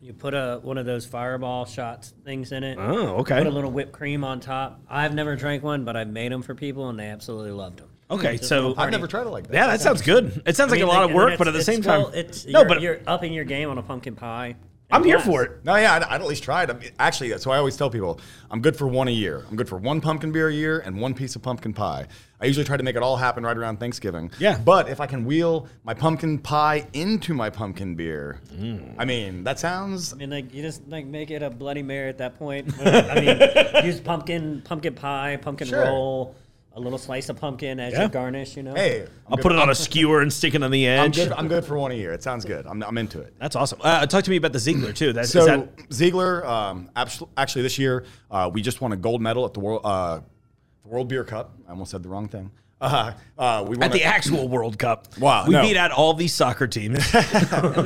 [0.00, 2.76] You put a one of those fireball shots things in it.
[2.80, 3.38] Oh, okay.
[3.38, 4.80] Put a little whipped cream on top.
[4.90, 7.88] I've never drank one, but I've made them for people, and they absolutely loved them.
[8.10, 9.54] Okay, so I've never tried it like that.
[9.54, 10.42] yeah, that sounds good.
[10.44, 12.68] It sounds like a lot of work, but at the same time, it's no, you're,
[12.68, 14.56] but you're upping your game on a pumpkin pie.
[14.92, 15.64] I'm and here for it.
[15.64, 16.70] No, yeah, I'd, I'd at least try it.
[16.70, 18.20] I mean, actually, so I always tell people
[18.50, 19.44] I'm good for one a year.
[19.50, 22.06] I'm good for one pumpkin beer a year and one piece of pumpkin pie.
[22.40, 24.30] I usually try to make it all happen right around Thanksgiving.
[24.38, 24.58] Yeah.
[24.58, 28.94] But if I can wheel my pumpkin pie into my pumpkin beer, Mm.
[28.98, 30.12] I mean, that sounds.
[30.12, 32.72] I mean, like you just like make it a Bloody Mary at that point.
[32.84, 35.84] I mean, use pumpkin, pumpkin pie, pumpkin Sure.
[35.84, 36.34] roll,
[36.74, 38.00] a little slice of pumpkin as Yeah.
[38.00, 38.56] your garnish.
[38.56, 38.74] You know.
[38.74, 41.06] Hey, I'm I'll good- put it on a skewer and stick it on the I'm
[41.06, 41.16] edge.
[41.16, 41.32] good.
[41.32, 42.12] I'm good for one a year.
[42.12, 42.66] It sounds good.
[42.66, 43.34] I'm, I'm into it.
[43.38, 43.78] That's awesome.
[43.82, 45.12] Uh, talk to me about the Ziegler too.
[45.12, 48.96] That's So is that, Ziegler, um, abso- actually this year uh, we just won a
[48.96, 50.20] gold medal at the World uh,
[50.82, 51.54] the World Beer Cup.
[51.66, 52.50] I almost said the wrong thing.
[52.82, 55.06] Uh, uh, we won at the actual World Cup.
[55.18, 55.62] Wow, we no.
[55.62, 56.98] beat out all these soccer teams.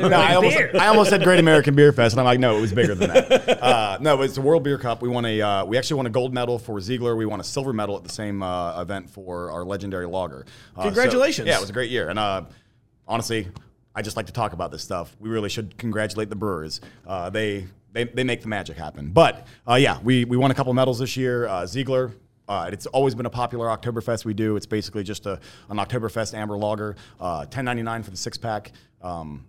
[0.06, 0.56] No, I almost.
[0.56, 3.10] I almost said Great American Beer Fest, and I'm like, no, it was bigger than
[3.10, 3.58] that.
[3.66, 5.02] Uh, no, it's the World Beer Cup.
[5.02, 7.16] We won a, uh, we actually won a gold medal for Ziegler.
[7.16, 10.46] We won a silver medal at the same uh, event for our legendary lager.
[10.76, 11.48] Uh, so- Congratulations.
[11.48, 12.44] yeah, it was a great year, and uh,
[13.08, 13.48] honestly,
[13.94, 15.16] I just like to talk about this stuff.
[15.20, 16.80] We really should congratulate the brewers.
[17.06, 19.10] Uh, they, they they make the magic happen.
[19.10, 21.46] But uh, yeah, we we won a couple medals this year.
[21.48, 22.12] Uh, Ziegler.
[22.48, 24.56] Uh, it's always been a popular Oktoberfest we do.
[24.56, 28.38] It's basically just a, an Oktoberfest amber lager, uh, ten ninety nine for the six
[28.38, 28.72] pack.
[29.02, 29.46] Um,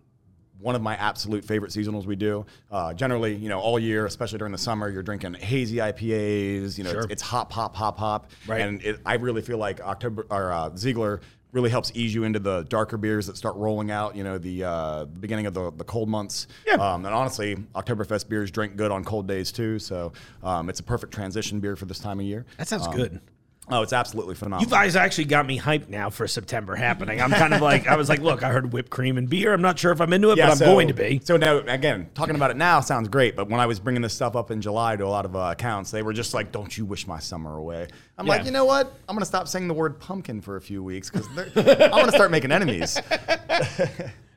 [0.60, 2.44] one of my absolute favorite seasonals we do.
[2.72, 6.80] Uh, generally, you know, all year, especially during the summer, you're drinking hazy IPAs.
[6.80, 7.02] You know, Sure.
[7.04, 8.32] it's, it's hop, hop, hop, hop.
[8.48, 8.62] Right.
[8.62, 11.22] And it, I really feel like October or uh, Ziegler
[11.58, 14.16] really helps ease you into the darker beers that start rolling out.
[14.16, 16.46] You know, the uh, beginning of the, the cold months.
[16.68, 16.76] Yeah.
[16.76, 19.80] Um, and honestly, Oktoberfest beers drink good on cold days too.
[19.80, 22.46] So um, it's a perfect transition beer for this time of year.
[22.58, 23.22] that sounds Um, good.
[23.70, 24.64] Oh, it's absolutely phenomenal.
[24.64, 27.22] You guys actually got me hyped now for September happening.
[27.22, 29.54] I'm kind of like, I was like, look, I heard whipped cream and beer.
[29.54, 31.20] I'm not sure if I'm into it, but I'm so- going to be.
[31.24, 34.14] So now, again, talking about it now sounds great, but when I was bringing this
[34.14, 36.78] stuff up in July to a lot of uh, accounts, they were just like, "Don't
[36.78, 37.88] you wish my summer away?"
[38.18, 38.94] I'm like, you know what?
[39.10, 42.32] I'm gonna stop saying the word pumpkin for a few weeks because I'm gonna start
[42.32, 42.98] making enemies.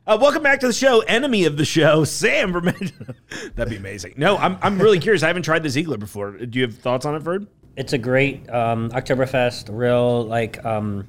[0.06, 2.52] Uh, welcome back to the show, enemy of the show, Sam.
[3.54, 4.14] That'd be amazing.
[4.16, 5.22] No, I'm, I'm really curious.
[5.22, 6.32] I haven't tried the Ziegler before.
[6.32, 7.46] Do you have thoughts on it, Ferd?
[7.76, 11.06] It's a great um, Oktoberfest, real like um,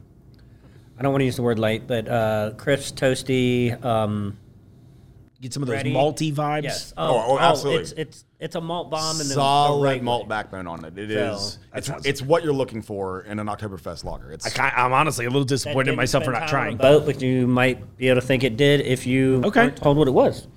[0.97, 3.83] I don't want to use the word light, but uh, crisp, toasty.
[3.83, 4.37] Um,
[5.41, 5.91] Get some of those Ready?
[5.91, 6.61] malty vibes.
[6.65, 6.93] yes.
[6.95, 7.81] Oh, oh, absolutely.
[7.81, 10.29] It's it's it's a malt bomb and the, the Solid right malt way.
[10.29, 10.95] backbone on it.
[10.99, 11.57] It So- is.
[11.71, 14.31] That It's, sounds- it's what you're looking for in an Oktoberfest lager.
[14.31, 16.47] It's I ki- I'm honestly a little That disappointed in didn't myself for spend not
[16.51, 16.77] time on trying.
[16.77, 19.61] boat, but you might be able to think it did if you Okay.
[19.61, 20.47] weren't told what it was.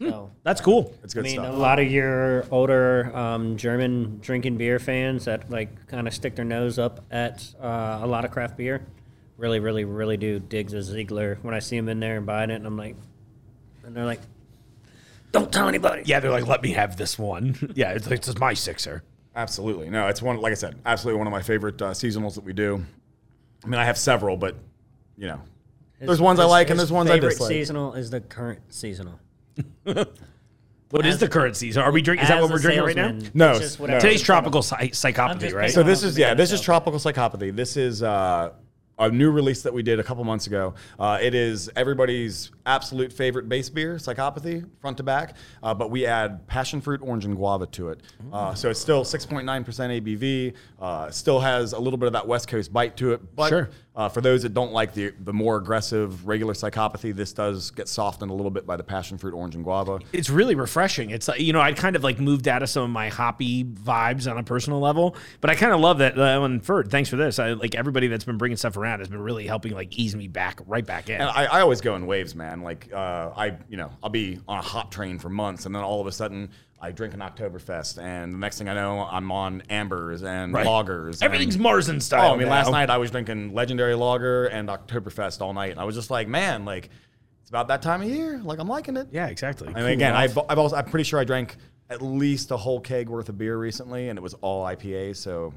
[0.00, 0.30] So.
[0.44, 0.94] That's cool.
[1.02, 1.54] it's good I mean, stuff.
[1.54, 6.36] a lot of your older um, German drinking beer fans that like kind of stick
[6.36, 8.86] their nose up at uh, a lot of craft beer,
[9.36, 12.50] really, really, really do dig the Ziegler when I see them in there and buying
[12.50, 12.94] it, and I'm like,
[13.84, 14.20] and they're like,
[15.32, 16.02] don't tell anybody.
[16.04, 17.72] Yeah, they're like, let me have this one.
[17.74, 19.02] yeah, it's, it's just my sixer.
[19.34, 19.90] Absolutely.
[19.90, 22.52] No, it's one, like I said, absolutely one of my favorite uh, seasonals that we
[22.52, 22.84] do.
[23.64, 24.56] I mean, I have several, but,
[25.16, 25.40] you know,
[26.00, 27.48] there's ones I like and there's ones I favorite dislike.
[27.48, 29.18] Seasonal is the current seasonal.
[30.90, 31.82] What is the current season?
[31.82, 32.22] Are we drinking?
[32.22, 33.18] Is that what we're drinking right now?
[33.34, 33.98] No, just no.
[34.00, 35.70] Today's tropical psy- psychopathy, right?
[35.70, 36.64] So this is yeah, this is Minnesota.
[36.64, 37.54] tropical psychopathy.
[37.54, 38.52] This is uh,
[38.98, 40.74] a new release that we did a couple months ago.
[40.98, 45.36] Uh, it is everybody's absolute favorite base beer, psychopathy, front to back.
[45.62, 48.00] Uh, but we add passion fruit, orange, and guava to it.
[48.32, 49.42] Uh, so it's still 6.9%
[50.02, 50.54] ABV.
[50.80, 53.34] Uh, still has a little bit of that West Coast bite to it.
[53.34, 53.70] But Sure.
[53.96, 57.88] uh, for those that don't like the the more aggressive regular psychopathy, this does get
[57.88, 59.98] softened a little bit by the passion fruit, orange, and guava.
[60.12, 61.10] it's really refreshing.
[61.10, 63.64] It's like you know, I'd kind of like moved out of some of my hoppy
[63.64, 66.18] vibes on a personal level, but I kind of love that.
[66.18, 67.38] Uh, and Ferd, thanks for this.
[67.38, 70.28] I like everybody that's been bringing stuff around has been really helping like ease me
[70.28, 71.20] back right back in.
[71.20, 72.57] And I, I always go in waves, man.
[72.62, 75.82] Like uh, I, you know, I'll be on a hop train for months, and then
[75.82, 76.50] all of a sudden
[76.80, 80.66] I drink an Oktoberfest, and the next thing I know, I'm on ambers and Right.
[80.66, 81.22] lagers.
[81.22, 82.30] Everything's and, Marzen style.
[82.30, 82.52] Oh, I mean, now.
[82.54, 86.10] last night I was drinking legendary lager and Oktoberfest all night, and I was just
[86.10, 86.90] like, man, like.
[87.40, 88.38] it's about that time of year.
[88.44, 89.08] Like I'm liking it.
[89.10, 89.68] Yeah, exactly.
[89.68, 91.56] I mean, again, I've, I've also I'm pretty sure I drank
[91.90, 95.16] at least a whole keg worth of beer recently, and it was all IPA.
[95.16, 95.54] So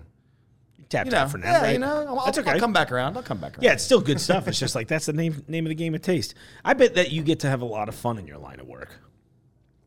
[0.91, 1.51] tapped you know, out for now.
[1.51, 1.73] yeah, right?
[1.73, 2.51] you know, I'll, that's okay.
[2.51, 3.17] I'll come back around.
[3.17, 3.63] I'll come back around.
[3.63, 4.47] Yeah, it's still good stuff.
[4.47, 6.35] It's just like that's the name name of the game of taste.
[6.63, 8.67] I bet that you get to have a lot of fun in your line of
[8.67, 8.89] work.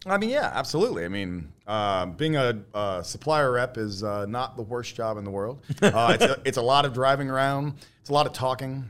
[0.06, 1.04] I mean, yeah, absolutely.
[1.04, 5.24] I mean, um, being a, a supplier rep is uh, not the worst job in
[5.24, 5.64] the world.
[5.82, 7.74] Uh, it's, a, it's a lot of driving around.
[8.00, 8.88] It's a lot of talking.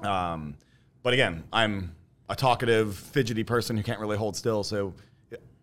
[0.00, 0.56] Um,
[1.02, 1.94] but again, I'm
[2.28, 4.64] a talkative, fidgety person who can't really hold still.
[4.64, 4.94] So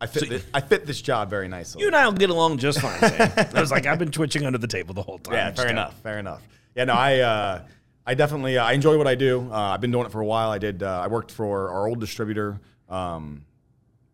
[0.01, 1.81] I fit, thi- I fit this job very nicely.
[1.81, 2.99] You and I'll get along just fine.
[2.99, 3.31] Sam.
[3.53, 5.33] I was like, I've been twitching under the table the whole time.
[5.35, 5.99] Yeah, fair enough.
[6.01, 6.41] Fair enough.
[6.75, 7.61] Yeah, no, I uh,
[8.05, 9.49] I definitely uh, I enjoy what I do.
[9.51, 10.51] Uh, I've been doing it for a while.
[10.51, 10.83] I did.
[10.83, 13.43] Uh, I worked for our old distributor um,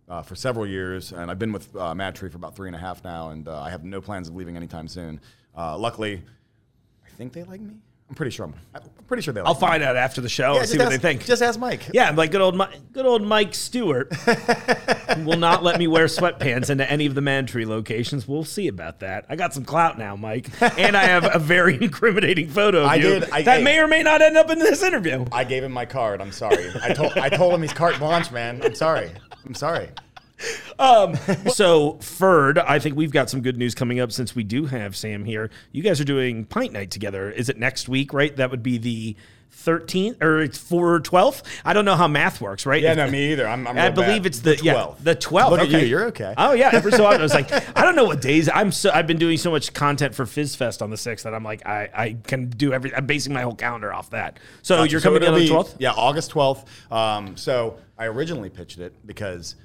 [0.09, 2.75] uh, for several years, and I've been with uh, Mad Tree for about three and
[2.75, 5.19] a half now, and uh, I have no plans of leaving anytime soon.
[5.55, 6.21] Uh, luckily,
[7.05, 7.75] I think they like me.
[8.07, 8.45] I'm pretty sure.
[8.45, 9.41] I'm, I'm pretty sure they.
[9.41, 11.25] Like I'll find out after the show Yeah, and see just what they think.
[11.25, 11.89] Just ask Mike.
[11.91, 14.13] yeah, like good old, Mi- good old Mike Stewart
[15.25, 18.27] will not let me wear sweatpants into any of the Mad Tree locations.
[18.27, 19.25] We'll see about that.
[19.27, 22.95] I got some clout now, Mike, and I have a very incriminating photo of I
[22.95, 23.63] you did- I- that hey.
[23.63, 25.25] may or may not end up in this interview.
[25.31, 26.21] I gave him my card.
[26.21, 26.69] I'm sorry.
[26.83, 28.61] I told I told him he's carte blanche, man.
[28.63, 29.09] I'm sorry.
[29.45, 29.89] I'm sorry.
[31.53, 34.95] So, Ferd, I think we've got some good news coming up since we do have
[34.95, 35.49] Sam here.
[35.71, 37.31] You guys are doing Pint Night together.
[37.31, 38.35] Is it next week, right?
[38.35, 39.15] That would be the
[39.55, 41.43] 13th or it's for 12th?
[41.63, 42.81] I don't know how math works, right?
[42.81, 43.47] Yeah, no, me either.
[43.47, 43.67] I'm.
[43.67, 44.25] I'm I believe bad.
[44.25, 45.03] it's the, yeah 12th.
[45.03, 45.49] the 12th.
[45.49, 45.81] Look at okay.
[45.81, 45.87] you.
[45.87, 46.33] You're okay.
[46.37, 46.71] Oh yeah.
[46.73, 48.49] Every so often, I was like, I don't know what days.
[48.49, 51.33] I'm so I've been doing so much content for Fizz Fest on the 6th that
[51.33, 52.93] I'm like, I, I can do every.
[52.93, 54.39] I'm basing my whole calendar off that.
[54.61, 54.91] So Gotcha.
[54.91, 55.75] you're So coming in on the 12th.
[55.79, 56.91] Yeah, August 12th.
[56.91, 59.55] Um, so I originally pitched it because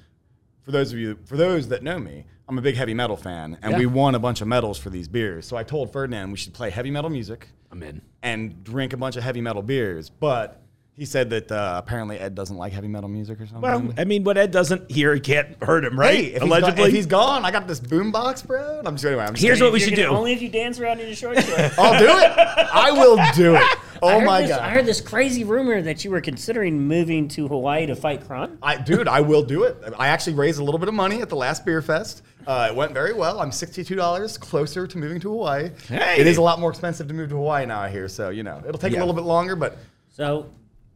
[0.63, 3.57] for those of you, for those that know me, I'm a big heavy metal fan,
[3.61, 3.77] and Yeah.
[3.79, 5.45] we won a bunch of medals for these beers.
[5.45, 8.01] So I told Ferdinand we should play heavy metal music I'm in.
[8.21, 10.09] and drink a bunch of heavy metal beers.
[10.09, 10.60] But
[10.97, 13.61] he said that uh, apparently Ed doesn't like heavy metal music or something.
[13.61, 16.13] Well, I mean, what Ed doesn't hear, it can't hurt him, right?
[16.15, 16.83] hey, if he's, gone, Allegedly.
[16.83, 18.79] if he's gone, I got this boombox, bro.
[18.79, 19.23] And I'm just anyway.
[19.23, 19.65] I'm just Here's kidding.
[19.67, 20.05] what we You're should do.
[20.07, 21.75] Only if you dance around in your short shorts.
[21.79, 22.37] I'll do it.
[22.37, 23.61] I will do it.
[23.63, 24.59] I Oh heard my this, god.
[24.61, 28.57] I heard this crazy rumor that you were considering moving to Hawaii to fight Kron.
[28.63, 29.77] I, dude, I will do it.
[29.97, 32.23] I actually raised a little bit of money at the last beer fest.
[32.47, 33.39] Uh, it went very well.
[33.39, 35.69] I'm $62 closer to moving to Hawaii.
[35.87, 36.19] Hey.
[36.19, 38.07] It is a lot more expensive to move to Hawaii now, I hear.
[38.07, 38.99] So, you know, it'll take Yeah.
[38.99, 39.77] a little bit longer, but
[40.09, 40.47] So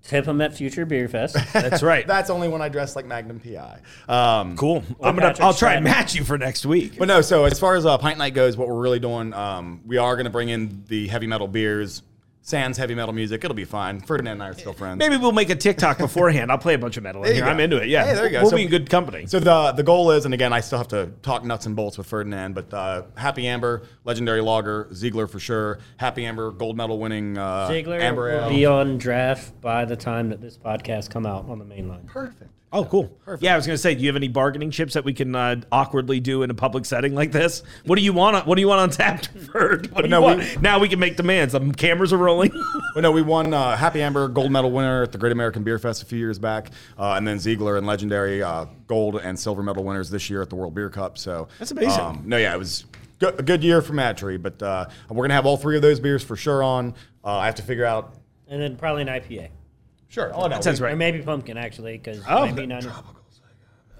[0.08, 1.36] tip him at Future Beer Fest.
[1.54, 2.06] That's right.
[2.08, 3.80] that's only when I dress like Magnum PI.
[4.08, 4.84] Um, cool.
[5.02, 5.28] I'm gonna.
[5.28, 5.84] Patrick I'll try and Stratton.
[5.84, 6.98] match you for next week.
[6.98, 9.82] But no, so as far as uh, Pint Night goes, what we're really doing, um,
[9.86, 12.02] we are going to bring in the heavy metal beers,
[12.48, 13.44] sans heavy metal music.
[13.44, 14.00] It'll be fine.
[14.00, 15.00] Ferdinand and I are still friends.
[15.00, 16.52] Maybe we'll make a TikTok beforehand.
[16.52, 17.46] I'll play a bunch of metal in There you here.
[17.46, 17.52] go.
[17.52, 17.90] I'm into it.
[17.90, 18.06] Yeah.
[18.06, 18.42] Hey, there you go.
[18.42, 19.26] We'll So- be in good company.
[19.26, 21.98] So the the goal is, and again, I still have to talk nuts and bolts
[21.98, 25.80] with Ferdinand, but uh, Happy Amber, legendary logger, Ziegler for sure.
[25.98, 28.50] Happy Amber, gold medal winning uh, Ziegler Amber will Ale.
[28.50, 32.04] be on draft by the time that this podcast come out on the main line.
[32.06, 32.52] Perfect.
[32.76, 33.10] Oh, cool.
[33.40, 35.62] Yeah, I was gonna say, do you have any bargaining chips that we can uh,
[35.72, 37.64] awkwardly do in a public setting like this?
[37.86, 38.36] What do you want?
[38.36, 39.90] On, what do you want on tap, Ferd?
[39.92, 40.40] What do you no, want?
[40.40, 41.54] we- now we can make demands.
[41.54, 42.52] The cameras are rolling.
[42.96, 45.78] Well, no, we won uh, Happy Amber gold medal winner at the Great American Beer
[45.78, 49.62] Fest a few years back, uh, and then Ziegler and legendary uh, gold and silver
[49.62, 51.18] medal winners this year at the World Beer Cup.
[51.18, 52.00] So That's amazing.
[52.00, 52.86] Um, no, yeah, it was
[53.20, 55.82] good, a good year for Mad Tree, but uh, we're gonna have all three of
[55.82, 56.94] those beers for sure on.
[57.24, 58.16] Uh, I have to figure out.
[58.48, 59.50] And then probably an IPA.
[60.10, 60.32] Sure.
[60.34, 60.94] Oh no, That sounds right.
[60.94, 62.86] Or maybe pumpkin, actually, because Oh, maybe not.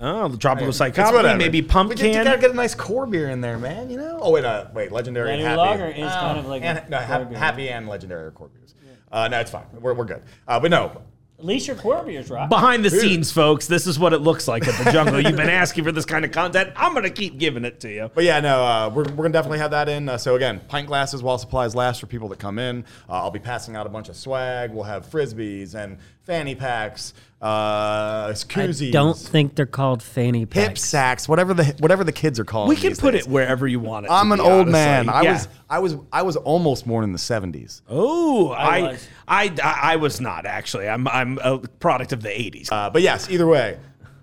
[0.02, 1.38] Oh, the tropical It's psychopathy, whatever.
[1.38, 1.98] maybe We pumpkin.
[1.98, 3.90] just- you gotta get a nice core beer in there, man.
[3.90, 4.20] You know.
[4.22, 5.80] Oh wait, uh, wait, legendary and Legendary happy.
[6.02, 7.38] lager is kind of like a and, no, core hap- beer.
[7.38, 8.76] happy and legendary are core beers.
[9.12, 9.64] Uh, no, it's fine.
[9.80, 10.22] We're, we're good.
[10.48, 11.02] Uh, but no,
[11.38, 12.50] At least your core beers, Rob.
[12.50, 15.20] Behind the scenes, folks, this is what it looks like at the jungle.
[15.20, 16.72] You've been asking for this kind of content.
[16.78, 18.10] I'm gonna keep giving it to you.
[18.14, 20.08] But yeah, no, uh, we're, we're gonna definitely have that in.
[20.08, 22.86] Uh, so again, pint glasses while supplies last for people that come in.
[23.10, 24.72] Uh, I'll be passing out a bunch of swag.
[24.72, 30.56] We'll have frisbees and fanny packs, uh, I don't think they're called fanny packs.
[30.60, 30.82] hip packs.
[30.84, 32.70] sacks, whatever the whatever the kids are calling.
[32.70, 33.26] We can put days.
[33.26, 34.12] it wherever you want it.
[34.12, 34.72] I'm an old honestly.
[34.72, 35.10] man.
[35.10, 35.34] I Yeah.
[35.34, 37.82] was I was I was almost born in the 70s.
[37.88, 39.08] Oh, I, was.
[39.28, 40.88] I, I, I was not actually.
[40.90, 42.70] I'm, I'm a product of the '80s.
[42.72, 43.78] Uh, but yes, either way,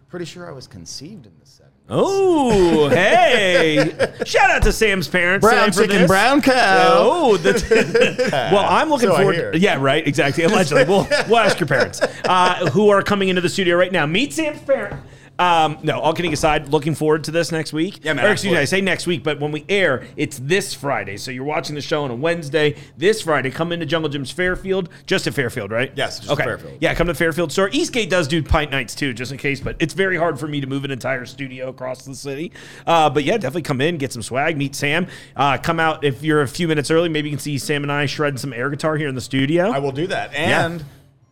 [0.09, 1.62] pretty sure I was conceived in the 70s.
[1.95, 3.93] Oh, hey!
[4.25, 5.47] Shout out to Sam's parents.
[5.47, 6.09] Brown uh, for chicken, this.
[6.09, 6.97] brown cow.
[6.99, 7.69] Oh, that's,
[8.33, 9.53] well, I'm looking So forward.
[9.53, 10.07] To, yeah, right.
[10.07, 10.45] Exactly.
[10.45, 14.07] Allegedly, we'll we'll ask your parents uh, who are coming into the studio right now.
[14.07, 15.01] Meet Sam's parent.
[15.43, 18.05] Um, no, all kidding aside, looking forward to this next week.
[18.05, 20.73] Yeah, man, Or excuse me, I say next week, but when we air, it's this
[20.73, 21.17] Friday.
[21.17, 22.77] So you're watching the show on a Wednesday.
[22.97, 25.93] This Friday, come into Jungle Jim's Fairfield, just at Fairfield, right?
[25.97, 26.45] Yes, just okay.
[26.45, 26.79] Fairfield.
[26.81, 27.71] Yeah, come to Fairfield store.
[27.73, 30.61] Eastgate does do pint nights too, just in case, but it's very hard for me
[30.61, 32.53] to move an entire studio across the city.
[32.87, 35.09] Uh, but yeah, definitely come in, get some swag, meet Sam.
[35.35, 37.09] Uh, come out if you're a few minutes early.
[37.09, 39.71] Maybe you can see Sam and I shred some air guitar here in the studio.
[39.73, 40.33] I will do that.
[40.35, 40.85] And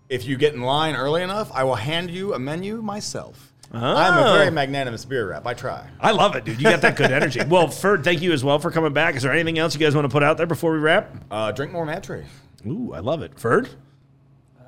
[0.08, 3.49] If you get in line early enough, I will hand you a menu myself.
[3.72, 5.46] I'm a very magnanimous beer rep.
[5.46, 5.86] I try.
[6.00, 6.58] I love it, dude.
[6.58, 7.40] You got that good energy.
[7.48, 9.14] Well, Ferd, thank you as well for coming back.
[9.16, 11.14] Is there anything else you guys want to put out there before we wrap?
[11.30, 12.24] Uh, drink more Mad Tree.
[12.66, 13.38] Ooh, I love it.
[13.38, 13.68] Ferd?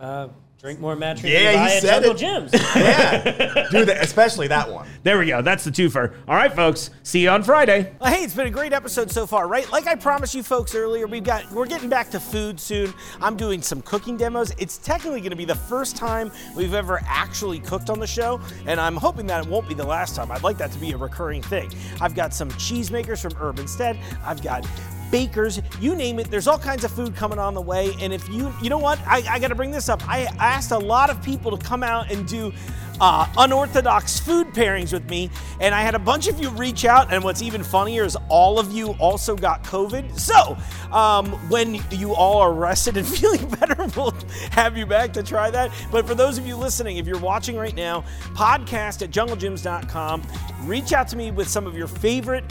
[0.00, 0.28] Uh,
[0.62, 1.32] drink more mattress.
[1.32, 2.52] Yeah, he buy at said Jungle it.
[2.52, 2.52] Gyms.
[2.76, 4.86] Yeah, do that, especially that one.
[5.02, 5.42] There we go.
[5.42, 6.14] That's the twofer.
[6.28, 6.90] All right, folks.
[7.02, 7.92] See you on Friday.
[8.00, 9.70] Well, hey, it's been a great episode so far, right?
[9.72, 12.94] Like I promised you folks earlier, we've got we're getting back to food soon.
[13.20, 14.52] I'm doing some cooking demos.
[14.56, 18.40] It's technically going to be the first time we've ever actually cooked on the show,
[18.64, 20.30] and I'm hoping that it won't be the last time.
[20.30, 21.72] I'd like that to be a recurring thing.
[22.00, 23.98] I've got some cheesemakers from Urban Stead.
[24.24, 24.64] I've got
[25.12, 26.28] bakers, you name it.
[26.28, 27.94] There's all kinds of food coming on the way.
[28.00, 30.02] And if you, you know what, I, I got to bring this up.
[30.08, 32.52] I asked a lot of people to come out and do
[33.00, 35.28] uh, unorthodox food pairings with me,
[35.60, 37.12] and I had a bunch of you reach out.
[37.12, 40.18] And what's even funnier is all of you also got COVID.
[40.18, 40.56] So
[40.96, 44.14] um, when you all are rested and feeling better, we'll
[44.50, 45.72] have you back to try that.
[45.90, 48.04] But for those of you listening, if you're watching right now,
[48.34, 50.22] podcast at junglejims.com.
[50.62, 52.44] Reach out to me with some of your favorite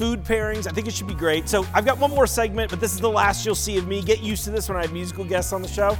[0.00, 0.66] food pairings.
[0.66, 1.46] I think it should be great.
[1.46, 4.00] So I've got one more segment, but this is the last you'll see of me.
[4.00, 5.90] Get used to this when I have musical guests on the show.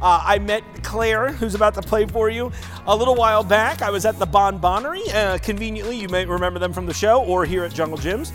[0.00, 2.52] Uh, I met Claire, who's about to play for you,
[2.86, 3.82] a little while back.
[3.82, 5.12] I was at the BonBonerie.
[5.12, 8.32] Uh, conveniently, you may remember them from the show or here at Jungle Jim's.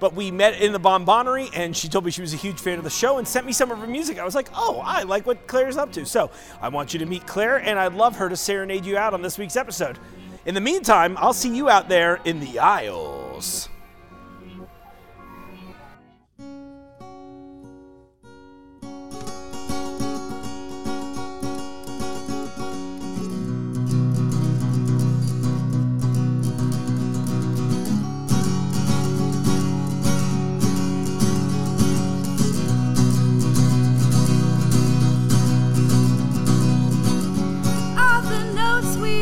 [0.00, 2.78] But we met in the BonBonerie, and she told me she was a huge fan
[2.78, 4.18] of the show and sent me some of her music.
[4.18, 6.06] I was like, oh, I like what Claire's up to.
[6.06, 6.30] So
[6.62, 9.20] I want you to meet Claire, and I'd love her to serenade you out on
[9.20, 9.98] this week's episode.
[10.46, 13.68] In the meantime, I'll see you out there in the aisles.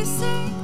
[0.05, 0.62] Notes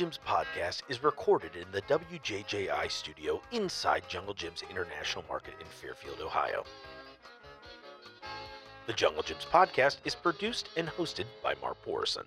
[0.00, 6.22] Jim's podcast is recorded in the WJJI studio inside Jungle Jim's International Market in Fairfield,
[6.22, 6.64] Ohio.
[8.86, 12.24] The Jungle Jim's podcast is produced and hosted by Mark Borison.